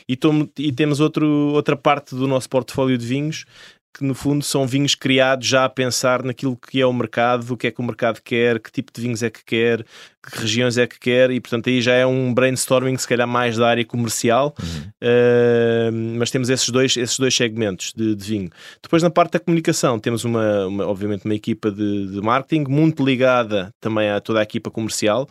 e, 0.08 0.16
tom, 0.16 0.48
e 0.60 0.72
temos 0.72 1.00
outro, 1.00 1.26
outra 1.26 1.76
parte 1.76 2.14
do 2.14 2.28
nosso 2.28 2.48
portfólio 2.48 2.96
de 2.96 3.08
vinhos 3.08 3.46
que 3.94 4.04
no 4.04 4.16
fundo 4.16 4.44
são 4.44 4.66
vinhos 4.66 4.96
criados 4.96 5.48
já 5.48 5.66
a 5.66 5.70
pensar 5.70 6.24
naquilo 6.24 6.58
que 6.58 6.82
é 6.82 6.86
o 6.86 6.92
mercado, 6.92 7.54
o 7.54 7.58
que 7.58 7.68
é 7.68 7.72
que 7.72 7.80
o 7.80 7.84
mercado 7.84 8.20
quer, 8.24 8.60
que 8.60 8.72
tipo 8.72 8.92
de 8.92 9.00
vinhos 9.00 9.22
é 9.22 9.30
que 9.30 9.46
quer, 9.46 9.86
que 10.24 10.40
regiões 10.40 10.78
é 10.78 10.88
que 10.88 11.00
quer, 11.00 11.30
e 11.30 11.40
portanto 11.40 11.70
aí 11.70 11.80
já 11.82 11.94
é 11.94 12.06
um 12.06 12.34
brainstorming 12.34 12.98
se 12.98 13.08
calhar 13.08 13.28
mais 13.28 13.56
da 13.56 13.68
área 13.68 13.86
comercial, 13.86 14.56
uhum. 14.60 14.82
uh, 15.04 16.18
mas 16.18 16.32
temos 16.32 16.50
esses 16.50 16.70
dois, 16.70 16.98
esses 16.98 17.20
dois 17.20 17.36
segmentos 17.36 17.94
de, 17.96 18.16
de, 18.16 18.26
vinho. 18.26 18.50
Depois 18.82 19.04
na 19.04 19.12
parte 19.12 19.34
da 19.34 19.40
comunicação 19.40 20.00
temos 20.00 20.24
uma, 20.24 20.66
uma 20.66 20.88
obviamente 20.88 21.26
uma 21.26 21.36
equipa 21.36 21.70
de, 21.70 22.08
de 22.08 22.22
marketing 22.22 22.66
muito 22.68 23.06
ligada 23.06 23.70
também 23.80 24.10
a 24.10 24.20
toda 24.20 24.40
a 24.40 24.44
equipa 24.44 24.72
comercial, 24.72 25.30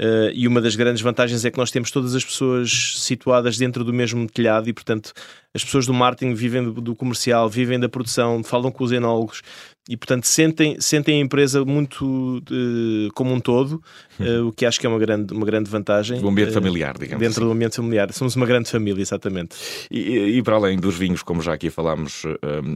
Uh, 0.00 0.30
e 0.32 0.46
uma 0.46 0.60
das 0.60 0.76
grandes 0.76 1.02
vantagens 1.02 1.44
é 1.44 1.50
que 1.50 1.58
nós 1.58 1.72
temos 1.72 1.90
todas 1.90 2.14
as 2.14 2.24
pessoas 2.24 2.94
situadas 2.98 3.58
dentro 3.58 3.82
do 3.82 3.92
mesmo 3.92 4.28
telhado 4.30 4.68
e, 4.68 4.72
portanto, 4.72 5.12
as 5.54 5.64
pessoas 5.64 5.86
do 5.86 5.94
marketing 5.94 6.34
vivem 6.34 6.64
do, 6.64 6.80
do 6.80 6.94
comercial, 6.94 7.48
vivem 7.48 7.78
da 7.78 7.88
produção, 7.88 8.42
falam 8.44 8.70
com 8.70 8.84
os 8.84 8.92
enólogos, 8.92 9.42
e 9.88 9.96
portanto 9.96 10.26
sentem, 10.26 10.76
sentem 10.78 11.18
a 11.18 11.24
empresa 11.24 11.64
muito 11.64 12.04
uh, 12.50 13.12
como 13.14 13.32
um 13.32 13.40
todo, 13.40 13.82
uh, 14.20 14.46
o 14.46 14.52
que 14.52 14.66
acho 14.66 14.78
que 14.78 14.86
é 14.86 14.88
uma 14.88 14.98
grande, 14.98 15.32
uma 15.32 15.46
grande 15.46 15.70
vantagem. 15.70 16.20
Do 16.20 16.28
ambiente 16.28 16.50
eh, 16.50 16.52
familiar, 16.52 16.98
digamos 16.98 17.18
Dentro 17.18 17.40
assim. 17.40 17.48
do 17.48 17.52
ambiente 17.52 17.76
familiar. 17.76 18.12
Somos 18.12 18.36
uma 18.36 18.44
grande 18.44 18.70
família, 18.70 19.00
exatamente. 19.00 19.56
E, 19.90 20.36
e 20.36 20.42
para 20.42 20.56
além 20.56 20.78
dos 20.78 20.94
vinhos, 20.94 21.22
como 21.22 21.40
já 21.40 21.54
aqui 21.54 21.70
falámos, 21.70 22.24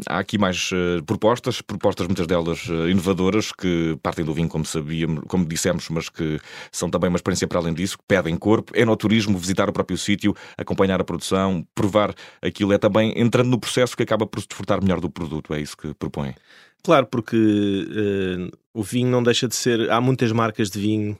há 0.09 0.19
aqui 0.19 0.39
mais 0.39 0.71
propostas, 1.05 1.61
propostas 1.61 2.07
muitas 2.07 2.27
delas 2.27 2.65
inovadoras, 2.89 3.53
que 3.53 3.99
partem 4.03 4.25
do 4.25 4.33
vinho, 4.33 4.49
como 4.49 4.65
sabíamos, 4.65 5.25
como 5.29 5.45
dissemos, 5.45 5.91
mas 5.91 6.09
que 6.09 6.41
são 6.71 6.89
também 6.89 7.11
uma 7.11 7.17
experiência 7.17 7.47
para 7.47 7.59
além 7.59 7.75
disso, 7.75 7.99
que 7.99 8.05
pedem 8.09 8.37
corpo, 8.37 8.73
é 8.75 8.87
no 8.87 8.97
turismo, 8.97 9.37
visitar 9.37 9.69
o 9.69 9.73
próprio 9.73 9.99
sítio, 9.99 10.35
acompanhar 10.57 11.01
a 11.01 11.05
produção, 11.05 11.67
provar 11.75 12.15
aquilo, 12.63 12.73
é 12.73 12.79
também 12.79 13.13
entrando 13.17 13.49
no 13.49 13.59
processo 13.59 13.97
que 13.97 14.03
acaba 14.03 14.27
por 14.27 14.41
se 14.41 14.47
desfrutar 14.49 14.81
melhor 14.81 15.01
do 15.01 15.11
produto, 15.11 15.53
é 15.53 15.61
isso 15.61 15.77
que 15.77 15.93
propõe. 15.95 16.35
Claro, 16.83 17.07
porque 17.07 17.37
uh, 17.37 18.59
o 18.75 18.83
vinho 18.83 19.09
não 19.09 19.23
deixa 19.23 19.47
de 19.47 19.55
ser. 19.55 19.91
Há 19.91 20.01
muitas 20.01 20.33
marcas 20.33 20.69
de 20.71 20.81
vinho 20.81 21.17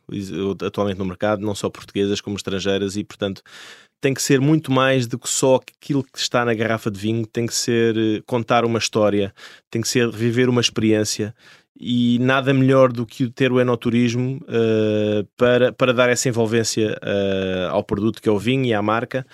atualmente 0.65 0.99
no 0.99 1.05
mercado, 1.05 1.45
não 1.45 1.55
só 1.55 1.71
portuguesas 1.71 2.21
como 2.21 2.37
estrangeiras, 2.37 2.97
e 2.97 3.05
portanto 3.05 3.43
tem 4.01 4.13
que 4.13 4.23
ser 4.23 4.41
muito 4.41 4.73
mais 4.73 5.07
do 5.07 5.17
que 5.17 5.29
só 5.29 5.57
aquilo 5.57 6.03
que 6.03 6.19
está 6.19 6.45
na 6.45 6.53
garrafa 6.55 6.91
de 6.91 6.99
vinho, 6.99 7.25
tem 7.25 7.47
que 7.47 7.55
ser 7.55 7.97
uh, 7.97 8.23
contar 8.27 8.65
uma 8.65 8.79
história, 8.79 9.33
tem 9.71 9.81
que 9.81 9.89
ser 9.89 10.11
viver 10.11 10.49
uma 10.49 10.61
experiência. 10.61 11.35
E 11.85 12.19
nada 12.21 12.53
melhor 12.53 12.93
do 12.93 13.07
que 13.07 13.29
ter 13.31 13.51
o 13.51 13.61
enoturismo 13.61 14.41
uh, 14.43 15.25
para, 15.37 15.73
para 15.73 15.93
dar 15.93 16.09
essa 16.09 16.29
envolvência 16.29 16.97
ao 17.71 17.83
produto 17.83 18.21
que 18.21 18.29
é 18.29 18.33
o 18.33 18.39
vinho 18.39 18.67
e 18.67 18.75
à 18.75 18.83
marca. 18.83 19.27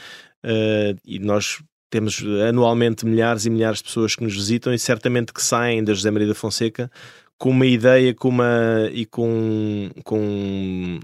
e 1.05 1.19
nós 1.19 1.59
temos 1.91 2.23
anualmente 2.49 3.07
milhares 3.07 3.47
e 3.47 3.51
milhares 3.51 3.79
de 3.79 3.85
pessoas 3.85 4.15
que 4.15 4.23
nos 4.23 4.35
visitam 4.35 4.73
e 4.73 4.79
certamente 4.79 5.33
que 5.33 5.43
saem 5.43 5.83
da 5.83 5.95
José 5.95 6.11
Maria 6.11 6.29
da 6.29 6.35
Fonseca 6.35 6.91
com 7.39 7.51
uma 7.51 7.67
ideia 7.67 8.13
com 8.13 8.29
uma, 8.29 8.91
e 8.93 9.07
com, 9.07 9.91
com 10.03 10.99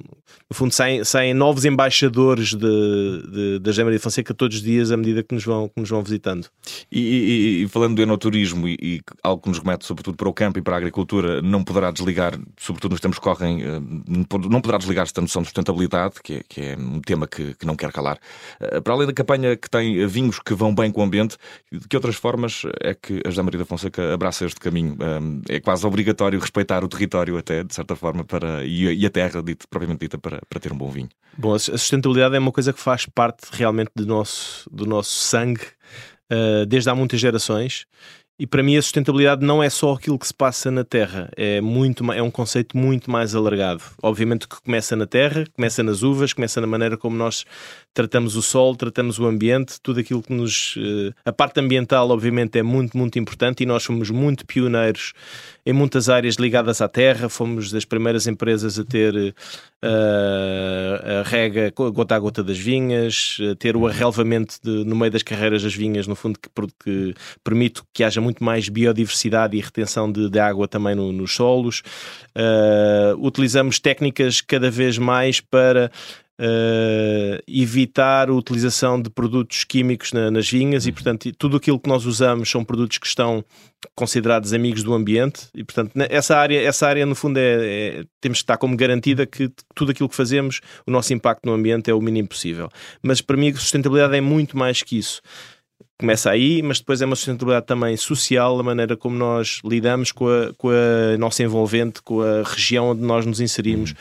no 0.51 0.57
fundo 0.57 0.73
saem, 0.73 1.05
saem 1.05 1.33
novos 1.33 1.65
embaixadores 1.65 2.55
de, 2.55 2.59
de, 2.59 3.59
da 3.61 3.85
Maria 3.85 3.99
de 3.99 4.03
Fonseca 4.03 4.35
todos 4.35 4.57
os 4.57 4.63
dias 4.63 4.91
à 4.91 4.97
medida 4.97 5.23
que 5.23 5.33
nos 5.33 5.45
vão, 5.45 5.69
que 5.69 5.81
nos 5.81 5.89
vão 5.89 6.03
visitando. 6.03 6.49
E, 6.91 7.01
e, 7.01 7.63
e 7.63 7.69
falando 7.69 7.97
do 7.97 8.03
enoturismo 8.03 8.67
e, 8.69 8.77
e, 8.83 9.01
algo 9.23 9.43
que 9.43 9.49
nos 9.49 9.59
remete 9.59 9.87
sobretudo 9.87 10.17
para 10.17 10.29
o 10.29 10.35
campo 10.35 10.59
e 10.59 10.63
para 10.63 10.75
a 10.75 10.79
agricultura, 10.79 11.41
não 11.41 11.63
poderá 11.63 11.91
desligar, 11.93 12.39
sobretudo 12.59 12.93
nos 12.93 13.01
tempos 13.01 13.19
que 13.19 13.25
correm, 13.25 13.63
eh, 13.63 13.81
não 14.51 14.61
poderá 14.61 14.79
desligar-se 14.79 15.15
da 15.15 15.23
noção 15.23 15.43
de 15.43 15.49
sustentabilidade, 15.49 16.15
que 16.23 16.35
é, 16.35 16.43
que 16.49 16.61
é 16.61 16.77
um 16.77 17.01
tema 17.01 17.27
que, 17.27 17.55
que, 17.55 17.67
não 17.67 17.77
quer 17.77 17.93
calar. 17.93 18.19
Eh, 18.61 18.81
para 18.81 18.93
além 18.93 19.07
da 19.07 19.13
campanha 19.13 19.57
que 19.57 19.71
tem 19.71 20.05
vinhos 20.07 20.41
que 20.41 20.55
vão 20.55 20.75
bem 20.75 20.91
com 20.91 21.01
o 21.01 21.05
ambiente, 21.05 21.37
de 21.71 21.87
que 21.87 21.97
outras 21.97 22.17
formas 22.17 22.63
é 22.81 22.95
que 22.95 23.21
a 23.25 23.31
José 23.31 23.43
Maria 23.43 23.59
da 23.59 23.65
Fonseca 23.65 24.15
abraça 24.15 24.45
este 24.45 24.59
caminho? 24.61 24.97
Eh, 25.49 25.57
é 25.57 25.61
quase 25.61 25.87
obrigatório 25.87 26.24
obrigatório 26.25 26.41
respeitar 26.41 26.85
o 26.85 26.89
território 26.89 27.37
até, 27.37 27.63
de 27.63 27.75
certa 27.75 27.95
forma, 27.95 28.25
para, 28.25 28.65
e, 28.65 28.85
e 28.95 29.07
a 29.07 29.11
terra, 29.11 29.43
dito, 29.43 29.69
propriamente 29.69 30.01
dita, 30.01 30.19
para, 30.19 30.41
para 30.49 30.61
ter 30.61 30.73
um 30.73 30.77
bom 30.77 30.91
vinho. 30.91 31.09
Bom, 31.37 31.55
a 31.55 31.59
sustentabilidade 31.59 32.35
é 32.35 32.39
uma 32.39 32.53
coisa 32.53 32.73
que 32.73 32.81
faz 32.81 33.07
parte 33.07 33.49
realmente 33.53 33.91
do 33.95 34.07
nosso, 34.07 34.69
do 34.71 34.87
nosso 34.87 35.11
sangue 35.11 35.65
uh, 36.33 36.67
desde 36.67 36.89
há 36.91 36.95
muitas 36.95 37.21
gerações 37.21 37.87
e 38.39 38.47
para 38.47 38.63
mim 38.63 38.77
a 38.77 38.83
sustentabilidade 38.83 39.45
não 39.45 39.63
é 39.63 39.71
só 39.71 39.93
aquilo 39.93 40.19
que 40.19 40.27
se 40.27 40.35
passa 40.35 40.71
na 40.71 40.83
Terra, 40.83 41.31
é, 41.37 41.61
muito, 41.61 42.11
é 42.13 42.21
um 42.21 42.31
conceito 42.31 42.77
muito 42.77 43.11
mais 43.11 43.35
alargado. 43.35 43.83
Obviamente 44.03 44.49
que 44.49 44.61
começa 44.61 44.97
na 44.97 45.07
Terra, 45.07 45.45
começa 45.55 45.83
nas 45.83 46.03
uvas, 46.03 46.33
começa 46.33 46.61
na 46.61 46.67
maneira 46.67 46.97
como 46.97 47.17
nós 47.17 47.45
tratamos 47.95 48.35
o 48.35 48.43
sol, 48.43 48.75
tratamos 48.75 49.21
o 49.21 49.27
ambiente, 49.27 49.81
tudo 49.81 50.01
aquilo 50.01 50.21
que 50.21 50.33
nos. 50.33 50.75
Eh, 50.77 51.13
a 51.25 51.33
parte 51.33 51.61
ambiental, 51.61 52.11
obviamente, 52.11 52.59
é 52.59 52.63
muito, 52.63 52.99
muito 52.99 53.19
importante 53.21 53.63
e 53.63 53.67
nós 53.67 53.85
somos 53.85 54.11
muito 54.11 54.45
pioneiros 54.45 55.13
em 55.65 55.73
muitas 55.73 56.09
áreas 56.09 56.35
ligadas 56.35 56.81
à 56.81 56.89
terra. 56.89 57.29
Fomos 57.29 57.71
das 57.71 57.85
primeiras 57.85 58.27
empresas 58.27 58.79
a 58.79 58.85
ter 58.85 59.15
uh, 59.85 61.21
a 61.21 61.23
rega 61.23 61.73
gota 61.75 62.17
a 62.17 62.19
gota 62.19 62.43
das 62.43 62.59
vinhas, 62.59 63.39
a 63.53 63.55
ter 63.55 63.77
o 63.77 63.87
arrelvamento 63.87 64.57
de, 64.63 64.85
no 64.85 64.97
meio 64.97 65.13
das 65.13 65.23
carreiras 65.23 65.63
das 65.63 65.75
vinhas, 65.75 66.09
no 66.09 66.17
fundo, 66.17 66.39
que, 66.39 66.51
que 66.83 67.15
permite 67.45 67.81
que 67.93 68.03
haja 68.03 68.21
muito 68.25 68.43
mais 68.43 68.69
biodiversidade 68.69 69.57
e 69.57 69.61
retenção 69.61 70.11
de, 70.11 70.31
de 70.31 70.39
água 70.39 70.67
também 70.67 70.95
no, 70.95 71.13
nos 71.13 71.35
solos. 71.35 71.83
Uh, 72.35 73.15
utilizamos 73.25 73.79
técnicas 73.79 74.41
cada 74.41 74.71
vez 74.71 74.99
mais 74.99 75.41
para 75.41 75.91
Uh, 76.37 77.39
evitar 77.47 78.29
a 78.29 78.33
utilização 78.33 79.01
de 79.01 79.09
produtos 79.09 79.63
químicos 79.63 80.13
na, 80.13 80.33
nas 80.33 80.51
vinhas 80.51 80.85
e, 80.85 80.89
uhum. 80.89 80.95
portanto, 80.95 81.33
tudo 81.39 81.57
aquilo 81.59 81.79
que 81.79 81.89
nós 81.89 82.07
usamos 82.07 82.51
são 82.51 82.65
produtos 82.65 82.99
que 82.99 83.07
estão 83.07 83.45
considerados 83.95 84.53
amigos 84.53 84.83
do 84.83 84.93
ambiente 84.93 85.47
e, 85.55 85.63
portanto, 85.63 85.93
essa 86.11 86.37
área, 86.37 86.61
essa 86.61 86.89
área 86.89 87.07
no 87.07 87.15
fundo, 87.15 87.39
é, 87.39 88.01
é, 88.01 88.05
temos 88.21 88.39
que 88.39 88.43
estar 88.43 88.57
como 88.57 88.77
garantida 88.77 89.25
que 89.27 89.49
tudo 89.77 89.93
aquilo 89.93 90.09
que 90.09 90.17
fazemos, 90.17 90.61
o 90.85 90.91
nosso 90.91 91.15
impacto 91.15 91.47
no 91.47 91.53
ambiente 91.53 91.89
é 91.89 91.95
o 91.95 92.01
mínimo 92.01 92.27
possível. 92.27 92.69
Mas 93.01 93.21
para 93.21 93.37
mim, 93.37 93.51
a 93.51 93.55
sustentabilidade 93.55 94.17
é 94.17 94.21
muito 94.21 94.59
mais 94.59 94.83
que 94.83 94.99
isso 94.99 95.23
começa 95.99 96.31
aí, 96.31 96.63
mas 96.63 96.79
depois 96.81 97.01
é 97.01 97.07
uma 97.07 97.17
sustentabilidade 97.17 97.67
também 97.67 97.97
social, 97.97 98.59
a 98.59 98.63
maneira 98.63 98.97
como 98.97 99.17
nós 99.17 99.61
lidamos 99.65 100.13
com 100.13 100.27
a, 100.29 100.53
com 100.57 100.71
a 100.71 101.17
nossa 101.19 101.43
envolvente, 101.43 102.03
com 102.03 102.21
a 102.21 102.43
região 102.43 102.91
onde 102.91 103.03
nós 103.03 103.25
nos 103.27 103.41
inserimos. 103.41 103.91
Uhum 103.91 103.97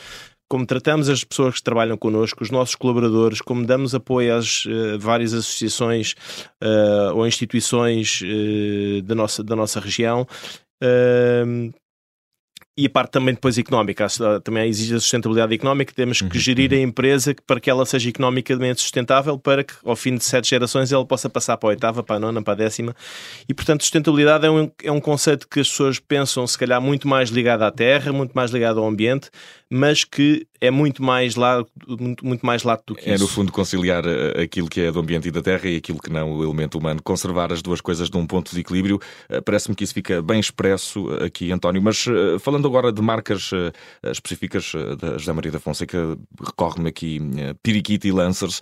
como 0.46 0.66
tratamos 0.66 1.08
as 1.08 1.24
pessoas 1.24 1.56
que 1.56 1.62
trabalham 1.62 1.96
connosco, 1.96 2.42
os 2.42 2.50
nossos 2.50 2.76
colaboradores, 2.76 3.40
como 3.40 3.66
damos 3.66 3.94
apoio 3.94 4.36
às 4.36 4.64
uh, 4.66 4.98
várias 5.00 5.32
associações 5.32 6.14
uh, 6.62 7.14
ou 7.14 7.26
instituições 7.26 8.20
uh, 8.22 9.02
da, 9.02 9.14
nossa, 9.14 9.42
da 9.42 9.56
nossa 9.56 9.80
região 9.80 10.24
e 12.76 12.86
a 12.86 12.90
parte 12.90 13.12
também 13.12 13.34
depois 13.34 13.56
económica, 13.56 14.06
também 14.42 14.68
exige 14.68 14.96
a 14.96 15.00
sustentabilidade 15.00 15.54
económica, 15.54 15.92
temos 15.94 16.18
que 16.18 16.24
uhum. 16.24 16.34
gerir 16.34 16.72
a 16.72 16.78
empresa 16.78 17.34
para 17.46 17.60
que 17.60 17.70
ela 17.70 17.86
seja 17.86 18.08
economicamente 18.08 18.80
sustentável 18.80 19.38
para 19.38 19.62
que 19.62 19.74
ao 19.84 19.94
fim 19.94 20.16
de 20.16 20.24
sete 20.24 20.50
gerações 20.50 20.90
ela 20.90 21.04
possa 21.04 21.30
passar 21.30 21.56
para 21.56 21.68
a 21.68 21.70
oitava, 21.70 22.02
para 22.02 22.16
a 22.16 22.18
nona, 22.18 22.42
para 22.42 22.54
a 22.54 22.56
décima. 22.56 22.94
E 23.48 23.54
portanto 23.54 23.82
sustentabilidade 23.82 24.46
é 24.46 24.50
um, 24.50 24.70
é 24.82 24.90
um 24.90 25.00
conceito 25.00 25.46
que 25.48 25.60
as 25.60 25.68
pessoas 25.68 26.00
pensam 26.00 26.46
se 26.46 26.58
calhar 26.58 26.80
muito 26.80 27.06
mais 27.06 27.30
ligado 27.30 27.62
à 27.62 27.70
terra, 27.70 28.12
muito 28.12 28.32
mais 28.32 28.50
ligado 28.50 28.80
ao 28.80 28.86
ambiente 28.86 29.30
mas 29.74 30.04
que 30.04 30.46
é 30.66 30.70
muito 30.70 31.02
mais 31.02 31.36
largo, 31.36 31.68
muito, 31.86 32.24
muito 32.24 32.44
mais 32.44 32.62
largo 32.62 32.82
do 32.86 32.94
que 32.94 33.08
é, 33.08 33.14
isso. 33.14 33.22
É 33.22 33.26
no 33.26 33.28
fundo 33.28 33.52
conciliar 33.52 34.04
eh, 34.06 34.42
aquilo 34.42 34.68
que 34.68 34.80
é 34.80 34.90
do 34.90 35.00
ambiente 35.00 35.28
e 35.28 35.30
da 35.30 35.42
terra 35.42 35.68
e 35.68 35.76
aquilo 35.76 35.98
que 35.98 36.10
não, 36.10 36.32
o 36.32 36.42
elemento 36.42 36.78
humano, 36.78 37.02
conservar 37.02 37.52
as 37.52 37.60
duas 37.60 37.80
coisas 37.80 38.10
num 38.10 38.26
ponto 38.26 38.54
de 38.54 38.60
equilíbrio. 38.60 38.98
Eh, 39.28 39.40
parece-me 39.40 39.74
que 39.74 39.84
isso 39.84 39.92
fica 39.92 40.22
bem 40.22 40.40
expresso 40.40 41.08
aqui, 41.22 41.52
António. 41.52 41.82
Mas 41.82 42.04
falando 42.40 42.66
agora 42.66 42.92
de 42.92 43.02
marcas 43.02 43.50
específicas 44.04 44.72
da 44.98 45.18
José 45.18 45.32
Maria 45.32 45.52
da 45.52 45.60
Fonseca, 45.60 46.16
recorre-me 46.40 46.88
aqui 46.88 47.20
Piriquita 47.62 48.08
e 48.08 48.12
Lancers. 48.12 48.60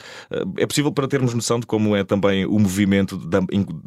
É 0.57 0.67
possível 0.67 0.93
para 0.93 1.07
termos 1.07 1.35
noção 1.35 1.61
de 1.61 1.67
como 1.67 1.95
é 1.95 2.05
também 2.05 2.45
o 2.47 2.59
movimento 2.59 3.17
da, 3.17 3.41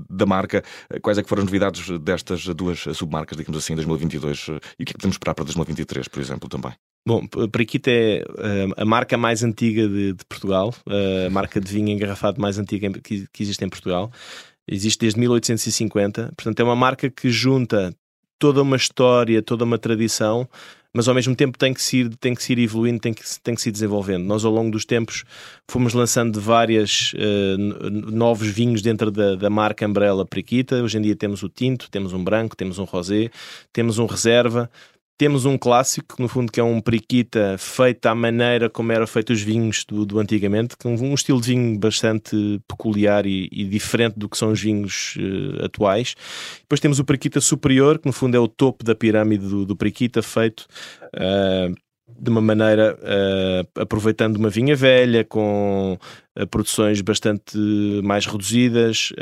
da 0.10 0.26
marca? 0.26 0.64
Quais 1.02 1.18
é 1.18 1.24
que 1.24 1.30
foram 1.30 1.42
as 1.42 1.46
novidades 1.46 2.00
destas 2.00 2.46
duas 2.46 2.80
submarcas, 2.94 3.38
digamos 3.38 3.58
assim, 3.58 3.74
em 3.74 3.78
2022? 3.78 4.48
E 4.80 4.84
o 4.84 4.86
que 4.86 4.92
é 4.92 4.94
que 4.94 4.94
podemos 4.94 5.16
esperar 5.16 5.34
para 5.34 5.46
2023, 5.46 6.08
por 6.08 6.22
exemplo, 6.22 6.50
também? 6.50 6.74
Bom, 7.08 7.28
Periquita 7.28 7.92
é 7.92 8.24
uh, 8.28 8.74
a 8.78 8.84
marca 8.84 9.16
mais 9.16 9.44
antiga 9.44 9.88
de, 9.88 10.14
de 10.14 10.26
Portugal, 10.26 10.74
uh, 10.88 11.28
a 11.28 11.30
marca 11.30 11.62
de 11.62 11.72
vinho 11.72 11.90
engarrafado 11.90 12.42
mais 12.42 12.58
antiga 12.58 12.92
que, 13.00 13.28
existe 13.40 13.64
em 13.64 13.70
Portugal. 13.70 14.12
Existe 14.68 15.02
desde 15.02 15.20
1850, 15.20 16.34
portanto, 16.36 16.60
é 16.60 16.64
uma 16.64 16.76
marca 16.76 17.08
que 17.08 17.30
junta 17.30 17.96
toda 18.40 18.64
uma 18.64 18.76
história, 18.76 19.40
toda 19.44 19.64
uma 19.64 19.78
tradição, 19.78 20.50
mas 20.92 21.08
ao 21.08 21.14
mesmo 21.14 21.36
tempo 21.36 21.60
tem 21.60 21.76
que 21.76 21.82
se 21.82 21.98
ir, 21.98 22.16
tem 22.16 22.34
que 22.34 22.42
se 22.42 22.54
ir 22.54 22.60
evoluindo, 22.60 23.00
tem 23.00 23.14
que, 23.14 23.22
tem 23.44 23.54
que 23.54 23.62
se 23.62 23.70
ir 23.70 23.72
desenvolvendo. 23.72 24.24
Nós, 24.24 24.44
ao 24.44 24.52
longo 24.52 24.72
dos 24.72 24.84
tempos, 24.84 25.26
fomos 25.70 25.94
lançando 25.94 26.42
vários 26.42 27.14
uh, 27.14 27.90
novos 28.12 28.48
vinhos 28.48 28.82
dentro 28.82 29.12
da, 29.12 29.36
da 29.36 29.50
marca 29.50 29.86
Umbrella 29.86 30.26
Periquita. 30.26 30.82
Hoje 30.82 30.98
em 30.98 31.02
dia 31.02 31.16
temos 31.16 31.44
o 31.44 31.50
tinto, 31.50 31.92
temos 31.92 32.14
um 32.14 32.24
branco, 32.24 32.56
temos 32.56 32.80
um 32.80 32.86
rosé, 32.86 33.30
temos 33.72 34.00
um 34.00 34.08
reserva, 34.08 34.72
temos 35.18 35.46
um 35.46 35.58
clássico, 35.58 36.22
no 36.22 36.28
fundo, 36.28 36.52
que 36.52 36.60
é 36.60 36.64
um 36.64 36.82
periquita 36.82 37.56
feito 37.58 38.06
à 38.06 38.16
maneira 38.16 38.70
como 38.70 38.92
eram 38.92 39.08
feitos 39.08 39.38
os 39.38 39.44
vinhos 39.44 39.86
do, 39.86 40.06
do 40.06 40.20
antigamente, 40.20 40.76
com 40.78 40.94
um, 40.94 41.12
um 41.12 41.14
estilo 41.14 41.40
de 41.40 41.48
vinho 41.48 41.80
bastante 41.80 42.62
peculiar 42.68 43.26
e, 43.26 43.48
e, 43.52 43.64
diferente 43.66 44.20
do 44.20 44.28
que 44.28 44.38
são 44.38 44.52
os 44.52 44.62
vinhos 44.62 45.16
uh, 45.18 45.66
atuais. 45.66 46.16
Depois 46.62 46.80
temos 46.80 47.00
o 47.00 47.06
periquita 47.06 47.40
superior, 47.40 47.98
que 47.98 48.08
no 48.08 48.14
fundo 48.14 48.36
é 48.36 48.40
o 48.40 48.48
topo 48.48 48.84
da 48.84 48.94
pirâmide 48.94 49.48
do, 49.48 49.66
do 49.66 49.76
periquita, 49.76 50.22
feito 50.22 50.68
uh, 51.16 51.74
de 52.08 52.30
uma 52.30 52.42
maneira 52.42 52.98
uh, 53.02 53.82
aproveitando 53.82 54.36
uma 54.36 54.50
vinha 54.50 54.76
velha, 54.76 55.24
com 55.24 55.98
produções 56.52 57.00
bastante 57.00 57.58
mais 58.04 58.26
reduzidas 58.26 59.14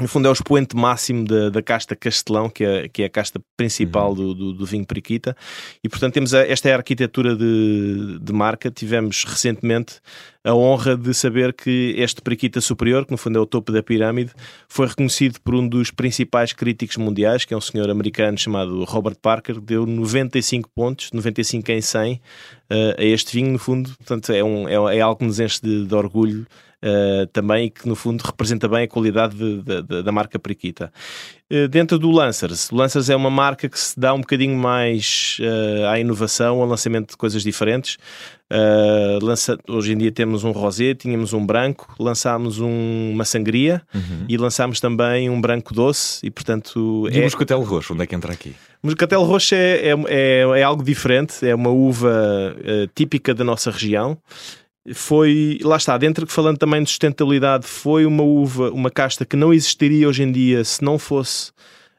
no 0.00 0.08
fundo 0.08 0.26
é 0.26 0.30
o 0.30 0.32
expoente 0.32 0.74
máximo 0.74 1.24
da, 1.24 1.50
da 1.50 1.62
casta 1.62 1.94
Castelão, 1.94 2.48
que 2.48 2.64
é, 2.64 2.88
que 2.88 3.02
é 3.02 3.06
a 3.06 3.10
casta 3.10 3.38
principal 3.56 4.10
uhum. 4.10 4.14
do, 4.14 4.34
do, 4.34 4.52
do, 4.54 4.66
vinho 4.66 4.86
Periquita, 4.86 5.36
e 5.84 5.88
portanto 5.88 6.14
temos 6.14 6.32
a, 6.32 6.46
esta 6.46 6.70
é 6.70 6.72
a 6.72 6.76
arquitetura 6.76 7.36
de, 7.36 8.18
de 8.18 8.32
marca. 8.32 8.70
Tivemos 8.70 9.24
recentemente 9.24 10.00
a 10.42 10.54
honra 10.54 10.96
de 10.96 11.12
saber 11.12 11.52
que 11.52 11.94
este 11.98 12.22
Periquita 12.22 12.60
Superior, 12.60 13.04
que 13.04 13.12
no 13.12 13.18
fundo 13.18 13.38
é 13.38 13.42
o 13.42 13.46
topo 13.46 13.70
da 13.70 13.82
pirâmide, 13.82 14.32
foi 14.66 14.86
reconhecido 14.86 15.38
por 15.40 15.54
um 15.54 15.68
dos 15.68 15.90
principais 15.90 16.54
críticos 16.54 16.96
mundiais, 16.96 17.44
que 17.44 17.52
é 17.52 17.56
um 17.56 17.60
senhor 17.60 17.90
americano 17.90 18.38
chamado 18.38 18.84
Robert 18.84 19.16
Parker, 19.20 19.60
deu 19.60 19.84
95 19.84 20.70
pontos, 20.74 21.10
95 21.12 21.70
em 21.70 21.80
100 21.82 22.14
uh, 22.14 22.18
eh, 22.70 22.96
a 22.98 23.04
este 23.04 23.34
vinho, 23.34 23.52
no 23.52 23.58
fundo, 23.58 23.90
portanto 23.98 24.32
é, 24.32 24.42
um, 24.42 24.66
é, 24.66 24.96
é 24.96 25.00
algo 25.02 25.18
que 25.18 25.26
nos 25.26 25.38
enche 25.38 25.60
de, 25.62 25.84
de 25.84 25.94
orgulho 25.94 26.46
uh, 26.82 27.26
também, 27.28 27.70
que 27.70 27.88
no 27.88 27.94
fundo 27.94 28.20
representa 28.22 28.68
bem 28.68 28.84
a 28.84 28.88
qualidade 28.88 29.36
de, 29.36 29.82
de, 29.82 30.02
da 30.02 30.12
marca 30.12 30.38
Periquita. 30.38 30.92
Uh, 31.50 31.68
dentro 31.68 31.98
do 31.98 32.10
Lancers, 32.10 32.70
o 32.70 32.76
Lancers 32.76 33.08
é 33.08 33.16
uma 33.16 33.30
marca 33.30 33.68
que 33.68 33.78
se 33.78 33.98
dá 33.98 34.12
um 34.12 34.20
bocadinho 34.20 34.56
mais 34.56 35.38
uh, 35.40 35.86
à 35.86 36.00
inovação, 36.00 36.60
ao 36.60 36.66
lançamento 36.66 37.10
de 37.10 37.16
coisas 37.16 37.42
diferentes. 37.42 37.96
Lança... 39.22 39.56
Hoje 39.66 39.94
em 39.94 39.96
dia 39.96 40.12
temos 40.12 40.44
um 40.44 40.50
rosé, 40.50 40.92
tínhamos 40.92 41.32
um 41.32 41.46
branco, 41.46 41.94
lançámos 41.98 42.60
um... 42.60 43.12
uma 43.14 43.24
sangria 43.24 43.80
uhum. 43.94 44.26
e 44.28 44.36
lançámos 44.36 44.78
também 44.78 45.30
um 45.30 45.40
branco 45.40 45.72
doce 45.72 46.20
e 46.22 46.30
portanto... 46.30 47.08
E 47.10 47.16
é... 47.16 47.20
o 47.20 47.22
moscatel 47.22 47.62
roxo, 47.62 47.94
onde 47.94 48.02
é 48.02 48.06
que 48.06 48.14
entra 48.14 48.30
aqui? 48.30 48.54
O 48.82 48.88
moscatel 48.88 49.22
roxo 49.22 49.54
é, 49.54 49.88
é, 49.88 49.94
é, 50.06 50.40
é, 50.58 50.62
algo 50.62 50.84
diferente, 50.84 51.46
é 51.46 51.54
uma 51.54 51.70
uva 51.70 52.54
típica 52.94 53.32
da 53.32 53.42
nossa 53.42 53.70
região 53.70 54.18
foi, 54.94 55.58
lá 55.62 55.76
está, 55.76 55.96
dentro 55.96 56.26
que 56.26 56.32
falando 56.32 56.58
também 56.58 56.82
de 56.82 56.90
sustentabilidade, 56.90 57.66
foi 57.66 58.04
uma 58.04 58.22
uva, 58.22 58.70
uma 58.70 58.90
casta 58.90 59.24
que 59.24 59.36
não 59.36 59.52
existiria 59.52 60.08
hoje 60.08 60.22
em 60.24 60.32
dia 60.32 60.64
se 60.64 60.82
não 60.82 60.98
fosse 60.98 61.52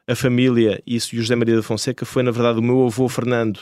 a 0.06 0.14
família 0.14 0.82
e 0.86 0.96
o 0.96 1.00
José 1.00 1.34
Maria 1.34 1.56
da 1.56 1.62
Fonseca. 1.62 2.04
Foi, 2.04 2.22
na 2.22 2.30
verdade, 2.30 2.58
o 2.58 2.62
meu 2.62 2.84
avô 2.84 3.08
Fernando, 3.08 3.60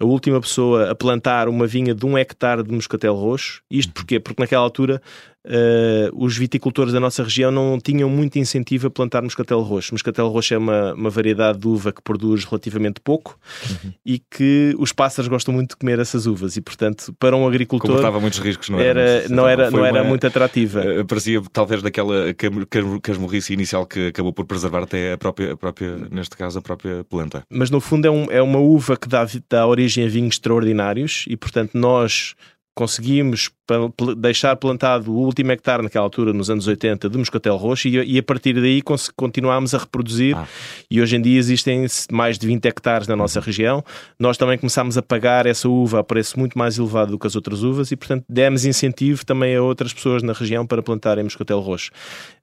a 0.00 0.04
última 0.04 0.40
pessoa 0.40 0.90
a 0.90 0.94
plantar 0.94 1.48
uma 1.48 1.66
vinha 1.66 1.94
de 1.94 2.06
um 2.06 2.16
hectare 2.16 2.62
de 2.62 2.72
moscatel 2.72 3.14
roxo. 3.14 3.62
Isto 3.70 3.92
porquê? 3.92 4.18
Porque 4.18 4.40
naquela 4.40 4.62
altura 4.62 5.02
uh, 5.46 6.24
os 6.24 6.36
viticultores 6.36 6.92
da 6.92 7.00
nossa 7.00 7.22
região 7.22 7.50
não 7.50 7.78
tinham 7.78 8.08
muito 8.08 8.38
incentivo 8.38 8.86
a 8.86 8.90
plantar 8.90 9.22
moscatel 9.22 9.60
roxo. 9.60 9.94
Moscatel 9.94 10.28
roxo 10.28 10.54
é 10.54 10.58
uma, 10.58 10.94
uma 10.94 11.10
variedade 11.10 11.58
de 11.58 11.68
uva 11.68 11.92
que 11.92 12.02
produz 12.02 12.44
relativamente 12.44 13.00
pouco 13.00 13.38
uhum. 13.68 13.92
e 14.04 14.18
que 14.18 14.74
os 14.78 14.92
pássaros 14.92 15.28
gostam 15.28 15.54
muito 15.54 15.70
de 15.70 15.76
comer 15.76 15.98
essas 15.98 16.26
uvas 16.26 16.56
e, 16.56 16.60
portanto, 16.60 17.14
para 17.18 17.36
um 17.36 17.46
agricultor... 17.46 17.88
Comportava 17.88 18.20
muitos 18.20 18.38
riscos, 18.38 18.68
não 18.68 18.80
era? 18.80 19.00
era 19.00 19.28
não 19.28 19.48
era, 19.48 19.70
não 19.70 19.84
era 19.84 20.02
uma, 20.02 20.08
muito 20.08 20.26
atrativa. 20.26 20.82
Uh, 20.82 21.04
parecia 21.04 21.42
talvez 21.52 21.82
daquela 21.82 22.34
casmurrice 23.02 23.52
inicial 23.52 23.86
que 23.86 24.08
acabou 24.08 24.32
por 24.32 24.44
preservar 24.44 24.82
até 24.82 25.12
a 25.12 25.18
própria, 25.18 25.52
a 25.52 25.56
própria, 25.56 25.96
neste 26.10 26.36
caso, 26.36 26.58
a 26.58 26.62
própria 26.62 27.04
planta. 27.04 27.42
Mas 27.50 27.70
no 27.70 27.80
fundo 27.80 28.06
é, 28.06 28.10
um, 28.10 28.26
é 28.30 28.42
uma 28.42 28.58
uva 28.58 28.96
que 28.96 29.08
dá, 29.08 29.26
dá 29.48 29.66
origem 29.66 30.04
a 30.04 30.08
vinhos 30.08 30.34
extraordinários 30.34 31.24
e, 31.28 31.36
portanto, 31.36 31.72
nós 31.74 32.34
conseguimos 32.74 33.50
deixar 34.16 34.56
plantado 34.56 35.12
o 35.12 35.16
último 35.18 35.52
hectare 35.52 35.82
naquela 35.82 36.04
altura, 36.04 36.32
nos 36.32 36.50
anos 36.50 36.66
80, 36.66 37.08
de 37.08 37.18
moscatel 37.18 37.56
roxo 37.56 37.88
e, 37.88 38.18
a 38.18 38.22
partir 38.22 38.54
daí 38.54 38.82
continuámos 39.16 39.74
a 39.74 39.78
reproduzir 39.78 40.36
ah. 40.36 40.46
e 40.90 41.00
hoje 41.00 41.16
em 41.16 41.20
dia 41.20 41.38
existem 41.38 41.86
mais 42.10 42.38
de 42.38 42.46
20 42.46 42.64
hectares 42.66 43.08
na 43.08 43.16
nossa 43.16 43.38
uhum. 43.38 43.44
região. 43.44 43.84
Nós 44.18 44.36
também 44.36 44.58
começámos 44.58 44.96
a 44.96 45.02
pagar 45.02 45.46
essa 45.46 45.68
uva 45.68 46.00
a 46.00 46.04
preço 46.04 46.38
muito 46.38 46.58
mais 46.58 46.78
elevado 46.78 47.12
do 47.12 47.18
que 47.18 47.26
as 47.26 47.36
outras 47.36 47.62
uvas 47.62 47.90
e, 47.90 47.96
portanto, 47.96 48.24
demos 48.28 48.64
incentivo 48.64 49.24
também 49.24 49.56
a 49.56 49.62
outras 49.62 49.92
pessoas 49.92 50.22
na 50.22 50.32
região 50.32 50.66
para 50.66 50.82
plantarem 50.82 51.24
moscatel 51.24 51.60
roxo. 51.60 51.90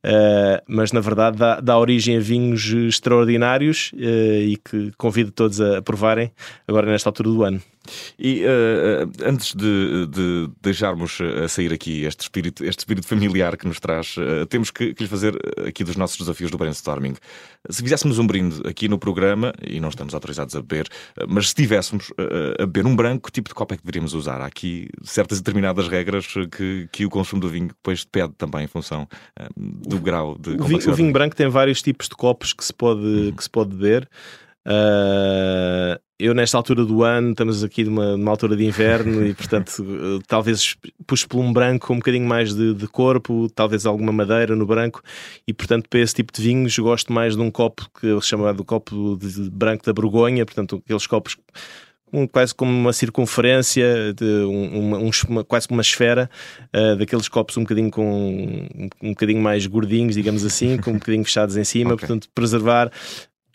Uh, 0.05 0.61
mas, 0.67 0.91
na 0.91 0.99
verdade, 0.99 1.37
dá, 1.37 1.59
dá, 1.59 1.79
origem 1.79 2.17
a 2.17 2.19
vinhos 2.19 2.71
extraordinários 2.71 3.91
uh, 3.93 3.97
e 3.97 4.57
que 4.57 4.91
convido 4.97 5.31
todos 5.31 5.59
a 5.59 5.81
provarem 5.81 6.31
agora 6.67 6.91
nesta 6.91 7.09
altura 7.09 7.29
do 7.29 7.43
ano. 7.43 7.61
E 8.17 8.43
uh, 8.43 9.27
antes 9.27 9.53
de, 9.53 10.07
de, 10.07 10.49
deixarmos 10.61 11.14
a 11.21 11.47
sair 11.47 11.73
aqui 11.73 12.03
este 12.03 12.21
espírito, 12.21 12.63
este 12.63 12.79
espírito 12.79 13.07
familiar 13.07 13.57
que 13.57 13.67
nos 13.67 13.79
traz, 13.79 14.15
uh, 14.17 14.45
temos 14.47 14.71
que, 14.71 14.93
que 14.93 15.03
lhe 15.03 15.09
fazer 15.09 15.35
aqui 15.67 15.83
dos 15.83 15.95
nossos 15.95 16.17
desafios 16.17 16.51
do 16.51 16.57
brainstorming. 16.57 17.15
Se 17.69 17.81
fizéssemos 17.81 18.19
um 18.19 18.27
brinde 18.27 18.61
aqui 18.67 18.87
no 18.87 18.97
programa, 18.97 19.53
e 19.65 19.79
não 19.79 19.89
estamos 19.89 20.13
autorizados 20.13 20.55
a 20.55 20.61
beber, 20.61 20.87
mas 21.27 21.49
se 21.49 21.55
tivéssemos 21.55 22.11
a 22.59 22.65
beber 22.65 22.85
um 22.85 22.95
branco, 22.95 23.27
que 23.27 23.31
tipo 23.31 23.49
de 23.49 23.55
copo 23.55 23.73
é 23.73 23.77
que 23.77 23.83
deveríamos 23.83 24.13
usar? 24.13 24.39
Há 24.39 24.45
aqui 24.45 24.87
certas 25.03 25.39
determinadas 25.39 25.87
regras 25.87 26.27
que, 26.51 26.87
que 26.91 27.05
o 27.05 27.09
consumo 27.09 27.41
do 27.41 27.49
vinho 27.49 27.67
depois 27.67 28.03
pede 28.03 28.33
também 28.37 28.65
em 28.65 28.67
função 28.67 29.07
do 29.57 29.99
grau 29.99 30.37
de 30.37 30.51
vinho, 30.51 30.91
o 30.91 30.95
vinho 30.95 31.11
branco 31.11 31.35
tem 31.35 31.47
vários 31.49 31.81
tipos 31.81 32.07
de 32.07 32.15
copos 32.15 32.53
que 32.53 32.63
se 32.63 32.73
pode, 32.73 33.01
uhum. 33.01 33.31
que 33.31 33.43
se 33.43 33.49
pode 33.49 33.75
beber. 33.75 34.09
Uh, 34.67 35.99
eu, 36.17 36.33
nesta 36.33 36.57
altura 36.57 36.85
do 36.85 37.03
ano, 37.03 37.31
estamos 37.31 37.63
aqui 37.63 37.83
numa, 37.83 38.15
numa 38.15 38.31
altura 38.31 38.55
de 38.55 38.65
inverno 38.65 39.25
e, 39.25 39.33
portanto, 39.33 39.83
talvez 40.27 40.75
puxo 41.05 41.27
por 41.27 41.39
um 41.39 41.51
branco 41.51 41.91
um 41.93 41.97
bocadinho 41.97 42.27
mais 42.27 42.53
de, 42.53 42.73
de, 42.73 42.87
corpo, 42.87 43.49
talvez 43.53 43.85
alguma 43.85 44.11
madeira 44.11 44.55
no 44.55 44.65
branco, 44.65 45.01
e, 45.45 45.53
portanto, 45.53 45.89
para 45.89 45.99
esse 45.99 46.15
tipo 46.15 46.31
de 46.31 46.41
vinhos, 46.41 46.77
gosto 46.79 47.11
mais 47.11 47.35
de 47.35 47.41
um 47.41 47.51
copo 47.51 47.89
que 47.99 48.07
eu 48.07 48.21
chamo 48.21 48.51
de 48.53 48.63
copo 48.63 49.17
de 49.17 49.49
branco 49.49 49.85
da 49.85 49.91
Borgonha, 49.91 50.45
portanto, 50.45 50.81
aqueles 50.85 51.05
copos 51.05 51.35
um, 52.13 52.25
quase 52.27 52.55
como 52.55 52.71
uma 52.71 52.93
circunferência, 52.93 54.13
de 54.13 54.45
um, 54.45 54.95
um, 54.95 55.09
uma, 55.27 55.43
quase 55.43 55.67
como 55.67 55.77
uma 55.77 55.81
esfera, 55.81 56.29
uh, 56.73 56.95
daqueles 56.95 57.27
copos 57.27 57.57
um 57.57 57.63
bocadinho 57.63 57.91
com 57.91 58.67
um, 59.03 59.09
bocadinho 59.09 59.41
mais 59.41 59.65
gordinhos, 59.67 60.15
digamos 60.15 60.45
assim, 60.45 60.77
com 60.77 60.91
um 60.91 60.93
bocadinho 60.93 61.25
fechados 61.25 61.57
em 61.57 61.63
cima, 61.63 61.93
okay. 61.93 62.07
portanto, 62.07 62.29
preservar 62.33 62.89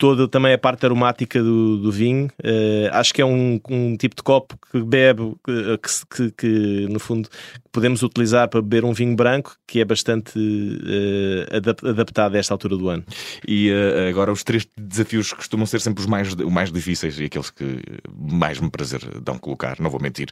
toda 0.01 0.27
também 0.27 0.51
a 0.51 0.57
parte 0.57 0.83
aromática 0.83 1.39
do, 1.43 1.77
do 1.77 1.91
vinho. 1.91 2.25
Uh, 2.43 2.89
acho 2.91 3.13
que 3.13 3.21
é 3.21 3.25
um, 3.25 3.61
um, 3.69 3.95
tipo 3.95 4.15
de 4.15 4.23
copo 4.23 4.57
que 4.71 4.81
bebe, 4.81 5.35
que, 5.45 6.07
que, 6.09 6.31
que, 6.31 6.87
no 6.89 6.99
fundo 6.99 7.29
podemos 7.71 8.01
utilizar 8.01 8.49
para 8.49 8.63
beber 8.63 8.83
um 8.83 8.93
vinho 8.93 9.15
branco 9.15 9.55
que 9.67 9.79
é 9.79 9.85
bastante 9.85 10.39
uh, 10.39 11.87
adaptado 11.87 12.33
a 12.33 12.39
esta 12.39 12.51
altura 12.51 12.75
do 12.75 12.89
ano. 12.89 13.03
E 13.47 13.69
uh, 13.69 14.09
agora 14.09 14.31
os 14.31 14.43
três 14.43 14.67
desafios 14.75 15.31
costumam 15.33 15.67
ser 15.67 15.79
sempre 15.79 16.01
os 16.01 16.07
mais, 16.07 16.33
os 16.33 16.51
mais 16.51 16.71
difíceis 16.71 17.19
e 17.19 17.25
aqueles 17.25 17.51
que 17.51 17.79
mais 18.11 18.59
me 18.59 18.71
prazer 18.71 19.01
dão 19.21 19.37
colocar, 19.37 19.79
não 19.79 19.91
vou 19.91 20.01
mentir. 20.01 20.29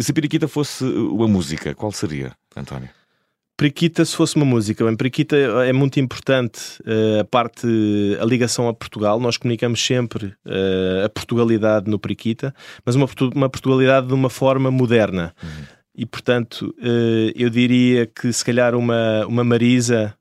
se 0.00 0.10
a 0.10 0.14
Periquita 0.14 0.48
fosse 0.48 0.82
uma 0.82 1.28
música, 1.28 1.72
qual 1.72 1.92
seria, 1.92 2.32
António? 2.56 2.88
Periquita, 3.56 4.04
se 4.04 4.16
fosse 4.16 4.34
uma 4.34 4.44
música, 4.44 4.84
bem, 4.84 4.96
Periquita 4.96 5.36
é 5.36 5.72
muito 5.72 6.00
importante 6.00 6.60
uh, 6.82 7.20
a 7.20 7.24
parte, 7.24 7.66
a 8.20 8.24
ligação 8.24 8.66
a 8.68 8.74
Portugal. 8.74 9.20
Nós 9.20 9.36
comunicamos 9.36 9.84
sempre 9.84 10.26
uh, 10.26 11.04
a 11.04 11.08
Portugalidade 11.08 11.88
no 11.88 11.96
Periquita, 11.96 12.52
mas 12.84 12.96
uma, 12.96 13.06
uma 13.32 13.48
Portugalidade 13.48 14.08
de 14.08 14.14
uma 14.14 14.28
forma 14.28 14.72
moderna. 14.72 15.32
Uhum. 15.40 15.64
E 15.96 16.04
portanto, 16.04 16.74
uh, 16.78 17.32
eu 17.36 17.48
diria 17.48 18.06
que 18.06 18.32
se 18.32 18.44
calhar 18.44 18.74
uma, 18.74 19.24
uma 19.26 19.44
Marisa, 19.44 20.12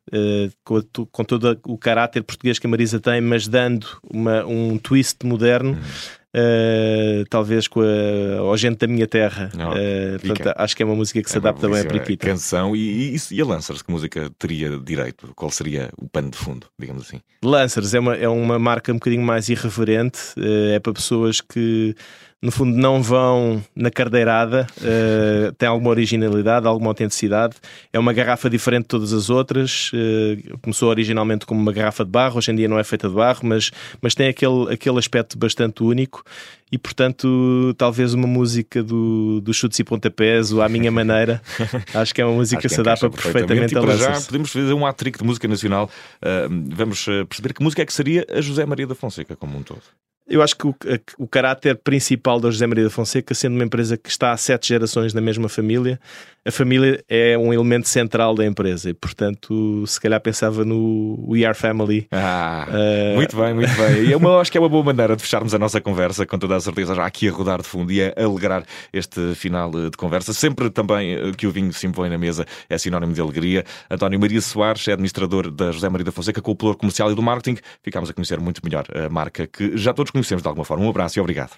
com, 0.64 0.80
com, 1.12 1.24
todo 1.24 1.60
o 1.66 1.76
caráter 1.76 2.22
português 2.22 2.60
que 2.60 2.68
a 2.68 2.70
Marisa 2.70 3.00
tem, 3.00 3.20
mas 3.20 3.48
dando 3.48 3.88
uma, 4.04 4.46
um 4.46 4.78
twist 4.78 5.26
moderno. 5.26 5.72
Uhum 5.72 6.23
Uh, 6.36 7.24
talvez 7.30 7.68
com 7.68 7.82
a, 7.82 8.40
ao 8.40 8.58
gente 8.58 8.80
da 8.80 8.88
minha 8.88 9.08
terra. 9.08 9.52
uh, 9.54 10.28
portanto, 10.28 10.56
acho 10.58 10.76
que 10.76 10.82
é 10.82 10.86
uma 10.86 10.96
música 10.96 11.22
que 11.22 11.30
se 11.30 11.36
é 11.36 11.40
adapta 11.40 11.70
bem 11.70 11.82
a 11.82 11.86
Periquita. 11.86 12.26
Canção 12.26 12.76
e, 12.76 13.16
e, 13.16 13.18
e 13.32 13.42
a 13.42 13.46
Lancers, 13.46 13.84
que 13.84 13.92
música 13.92 14.32
teria 14.40 14.80
direito? 14.80 15.32
Qual 15.36 15.52
seria 15.52 15.92
o 15.96 16.10
pano 16.10 16.32
de 16.32 16.38
fundo, 16.38 16.66
digamos 16.80 17.04
assim? 17.04 17.20
Lancers 17.44 17.94
é 17.94 18.00
uma, 18.00 18.16
é 18.16 18.28
uma 18.28 18.58
marca 18.58 18.92
um 18.92 18.96
bocadinho 18.96 19.22
mais 19.22 19.48
irreverente, 19.48 20.20
uh, 20.38 20.74
é 20.74 20.80
para 20.80 20.94
pessoas 20.94 21.40
que 21.40 21.96
no 22.44 22.52
fundo 22.52 22.78
não 22.78 23.02
vão 23.02 23.64
na 23.74 23.90
cardeirada, 23.90 24.68
uh, 24.80 25.54
tem 25.54 25.70
alguma 25.70 25.92
originalidade, 25.92 26.68
alguma 26.68 26.90
autenticidade. 26.90 27.56
É 27.94 27.98
uma 27.98 28.12
garrafa 28.12 28.50
diferente 28.50 28.82
de 28.82 28.90
todas 28.90 29.14
as 29.14 29.30
outras. 29.30 29.90
Uh, 29.94 30.60
começou 30.62 30.90
originalmente 30.90 31.46
como 31.46 31.62
uma 31.62 31.72
garrafa 31.72 32.04
de 32.04 32.12
barro, 32.12 32.40
hoje 32.40 32.52
em 32.52 32.56
dia 32.56 32.68
não 32.68 32.78
é 32.78 32.84
feita 32.84 33.08
de 33.08 33.16
barro, 33.16 33.40
mas, 33.44 33.72
mas 34.02 34.14
tem 34.14 34.28
aquele, 34.28 34.74
aquele 34.74 35.00
aspecto 35.00 35.38
bastante 35.38 35.84
único 35.84 36.22
e, 36.70 36.78
portanto, 36.78 37.74
talvez 37.78 38.14
uma 38.14 38.28
música 38.28 38.84
do, 38.84 39.40
do 39.40 39.54
Chutes 39.54 39.80
e 39.80 39.84
Pontapés, 39.86 40.52
ou 40.52 40.62
à 40.62 40.68
minha 40.68 40.92
maneira. 40.92 41.42
Acho 41.96 42.14
que 42.14 42.22
é 42.22 42.26
uma 42.26 42.36
música 42.36 42.62
que 42.62 42.68
se 42.68 42.82
adapta 42.82 43.10
perfeitamente, 43.10 43.74
perfeitamente 43.74 44.04
a 44.04 44.16
já 44.16 44.22
podemos 44.22 44.52
fazer 44.52 44.74
um 44.74 44.86
hat-trick 44.86 45.18
de 45.18 45.24
música 45.24 45.48
nacional. 45.48 45.90
Uh, 46.18 46.76
vamos 46.76 47.06
perceber 47.06 47.54
que 47.54 47.64
música 47.64 47.84
é 47.84 47.86
que 47.86 47.94
seria 47.94 48.26
a 48.30 48.42
José 48.42 48.66
Maria 48.66 48.86
da 48.86 48.96
Fonseca 48.96 49.34
como 49.34 49.58
um 49.58 49.64
todo. 49.64 49.84
Eu 50.34 50.42
acho 50.42 50.58
que 50.58 50.66
o, 50.66 50.76
o 51.20 51.28
caráter 51.28 51.76
principal 51.76 52.40
da 52.40 52.50
José 52.50 52.66
Maria 52.66 52.86
da 52.86 52.90
Fonseca, 52.90 53.36
sendo 53.36 53.54
uma 53.54 53.64
empresa 53.64 53.96
que 53.96 54.10
está 54.10 54.32
há 54.32 54.38
sete 54.38 54.70
gerações 54.70 55.14
na 55.14 55.22
mesma 55.22 55.48
família, 55.48 56.00
a 56.44 56.52
família 56.52 57.04
é 57.08 57.38
um 57.38 57.54
elemento 57.54 57.88
central 57.88 58.34
da 58.34 58.44
empresa 58.44 58.90
e, 58.90 58.96
portanto, 58.96 59.86
se 59.86 60.02
calhar 60.02 60.20
pensava 60.20 60.66
no 60.66 61.24
We 61.30 61.46
Are 61.46 61.56
Family. 61.56 62.08
Ah, 62.12 62.68
uh... 62.68 63.16
muito 63.16 63.38
bem, 63.38 63.54
muito 63.54 63.74
bem. 63.76 64.06
E 64.06 64.12
eu 64.12 64.20
é 64.20 64.42
acho 64.42 64.52
que 64.52 64.58
é 64.58 64.62
uma 64.62 64.68
boa 64.68 64.84
maneira 64.84 65.16
de 65.16 65.22
fecharmos 65.22 65.54
a 65.54 65.60
nossa 65.60 65.80
conversa, 65.80 66.26
com 66.26 66.40
toda 66.40 66.56
a 66.56 66.60
certeza, 66.60 66.96
já 66.96 67.06
aqui 67.06 67.30
a 67.30 67.32
rodar 67.32 67.62
de 67.62 67.68
fundo 67.68 67.92
e 67.92 68.04
a 68.04 68.12
alegrar 68.18 68.66
este 68.92 69.36
final 69.36 69.70
de 69.70 69.92
conversa. 69.92 70.34
Sempre 70.34 70.72
também 70.72 71.14
eh, 71.14 71.32
que 71.38 71.46
o 71.46 71.52
vinho 71.52 71.72
se 71.72 71.86
impõe 71.86 72.10
na 72.10 72.18
mesa 72.18 72.44
é 72.68 72.76
sinónimo 72.76 73.14
de 73.14 73.22
alegria. 73.22 73.64
António 73.90 74.20
Maria 74.20 74.42
Soares 74.42 74.88
é 74.88 74.94
administrador 74.94 75.52
da 75.52 75.72
José 75.72 75.88
Maria 75.88 76.06
da 76.06 76.12
Fonseca 76.12 76.42
com 76.42 76.52
o 76.52 76.56
Plur 76.56 76.76
Comercial 76.76 77.12
e 77.12 77.16
do 77.16 77.22
Marketing. 77.22 77.62
Ficámos 77.84 78.10
a 78.10 78.14
conhecer 78.14 78.40
muito 78.40 78.62
melhor 78.64 78.84
a 78.94 79.08
marca 79.10 79.46
que 79.46 79.78
já 79.78 79.94
todos 79.94 80.12
conhecemos 80.12 80.23
de 80.28 80.48
alguma 80.48 80.66
forma. 80.66 80.86
Um 80.86 80.90
abraço 80.90 81.20
e 81.20 81.22
obrigado. 81.22 81.52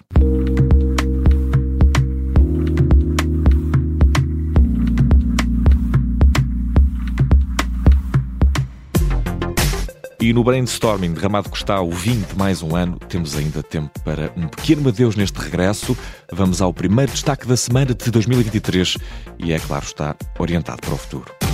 E 10.26 10.32
no 10.32 10.42
brainstorming 10.42 11.12
derramado 11.12 11.48
que 11.48 11.56
está 11.56 11.80
o 11.80 11.90
vinho 11.92 12.26
de 12.26 12.36
mais 12.36 12.60
um 12.60 12.74
ano, 12.74 12.98
temos 12.98 13.36
ainda 13.36 13.62
tempo 13.62 14.00
para 14.00 14.32
um 14.36 14.48
pequeno 14.48 14.88
adeus 14.88 15.14
neste 15.14 15.38
regresso. 15.38 15.96
Vamos 16.32 16.60
ao 16.60 16.74
primeiro 16.74 17.12
destaque 17.12 17.46
da 17.46 17.56
semana 17.56 17.94
de 17.94 18.10
2023 18.10 18.96
e, 19.38 19.52
é 19.52 19.60
claro, 19.60 19.84
está 19.84 20.16
orientado 20.38 20.80
para 20.80 20.94
o 20.94 20.96
futuro. 20.96 21.45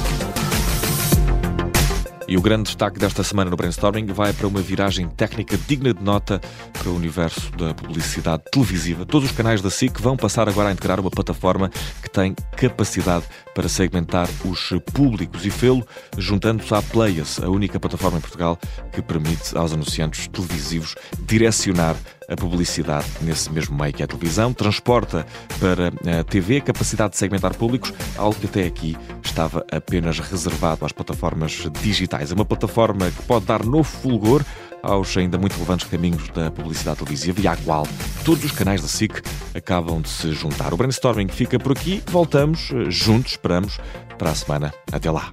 E 2.33 2.37
o 2.39 2.41
grande 2.41 2.63
destaque 2.63 2.99
desta 2.99 3.23
semana 3.23 3.51
no 3.51 3.57
Brainstorming 3.59 4.07
vai 4.07 4.33
para 4.33 4.47
uma 4.47 4.63
viragem 4.63 5.07
técnica 5.07 5.55
digna 5.69 5.93
de 5.93 6.03
nota 6.03 6.41
para 6.73 6.89
o 6.89 6.97
universo 6.97 7.53
da 7.59 7.75
publicidade 7.75 8.45
televisiva. 8.51 9.05
Todos 9.05 9.29
os 9.29 9.37
canais 9.37 9.61
da 9.61 9.69
SIC 9.69 10.01
vão 10.01 10.17
passar 10.17 10.49
agora 10.49 10.71
a 10.71 10.73
integrar 10.73 10.99
uma 10.99 11.11
plataforma 11.11 11.69
que 12.03 12.09
tem 12.09 12.35
capacidade 12.57 13.27
para 13.55 13.69
segmentar 13.69 14.27
os 14.47 14.71
públicos 14.95 15.45
e 15.45 15.51
fê-lo 15.51 15.87
juntando-se 16.17 16.75
à 16.75 16.81
Playas, 16.81 17.39
a 17.39 17.51
única 17.51 17.79
plataforma 17.79 18.17
em 18.17 18.23
Portugal 18.23 18.59
que 18.91 19.03
permite 19.03 19.55
aos 19.55 19.75
anunciantes 19.75 20.27
televisivos 20.27 20.95
direcionar 21.27 21.95
a 22.31 22.37
publicidade 22.37 23.07
nesse 23.21 23.53
mesmo 23.53 23.77
meio 23.77 23.93
que 23.93 24.03
é 24.03 24.07
a 24.07 24.09
televisão, 24.09 24.55
transporta 24.55 25.27
para 25.61 25.89
a 26.21 26.25
TV 26.25 26.57
a 26.57 26.61
capacidade 26.63 27.13
de 27.13 27.19
segmentar 27.19 27.55
públicos, 27.55 27.93
algo 28.17 28.39
que 28.41 28.47
até 28.47 28.65
aqui 28.65 28.97
estava 29.33 29.65
apenas 29.73 30.19
reservado 30.19 30.85
às 30.85 30.93
plataformas 30.93 31.67
digitais. 31.81 32.31
É 32.31 32.35
uma 32.35 32.45
plataforma 32.45 33.11
que 33.11 33.23
pode 33.23 33.47
dar 33.47 33.65
novo 33.65 33.85
fulgor 33.85 34.45
aos 34.83 35.17
ainda 35.17 35.39
muito 35.39 35.55
relevantes 35.55 35.89
caminhos 35.89 36.29
da 36.31 36.51
publicidade 36.51 36.99
televisiva 36.99 37.41
e 37.41 37.47
à 37.47 37.57
qual 37.57 37.87
todos 38.25 38.45
os 38.45 38.53
canais 38.53 38.83
da 38.83 38.89
SIC 38.89 39.23
acabam 39.55 40.03
de 40.03 40.09
se 40.09 40.33
juntar. 40.33 40.75
O 40.75 40.77
brainstorming 40.77 41.29
fica 41.29 41.59
por 41.59 41.73
aqui, 41.73 42.03
voltamos 42.09 42.71
eh, 42.73 42.91
juntos, 42.91 43.33
esperamos, 43.33 43.79
para 44.19 44.31
a 44.31 44.35
semana. 44.35 44.75
Até 44.93 45.11
lá. 45.11 45.33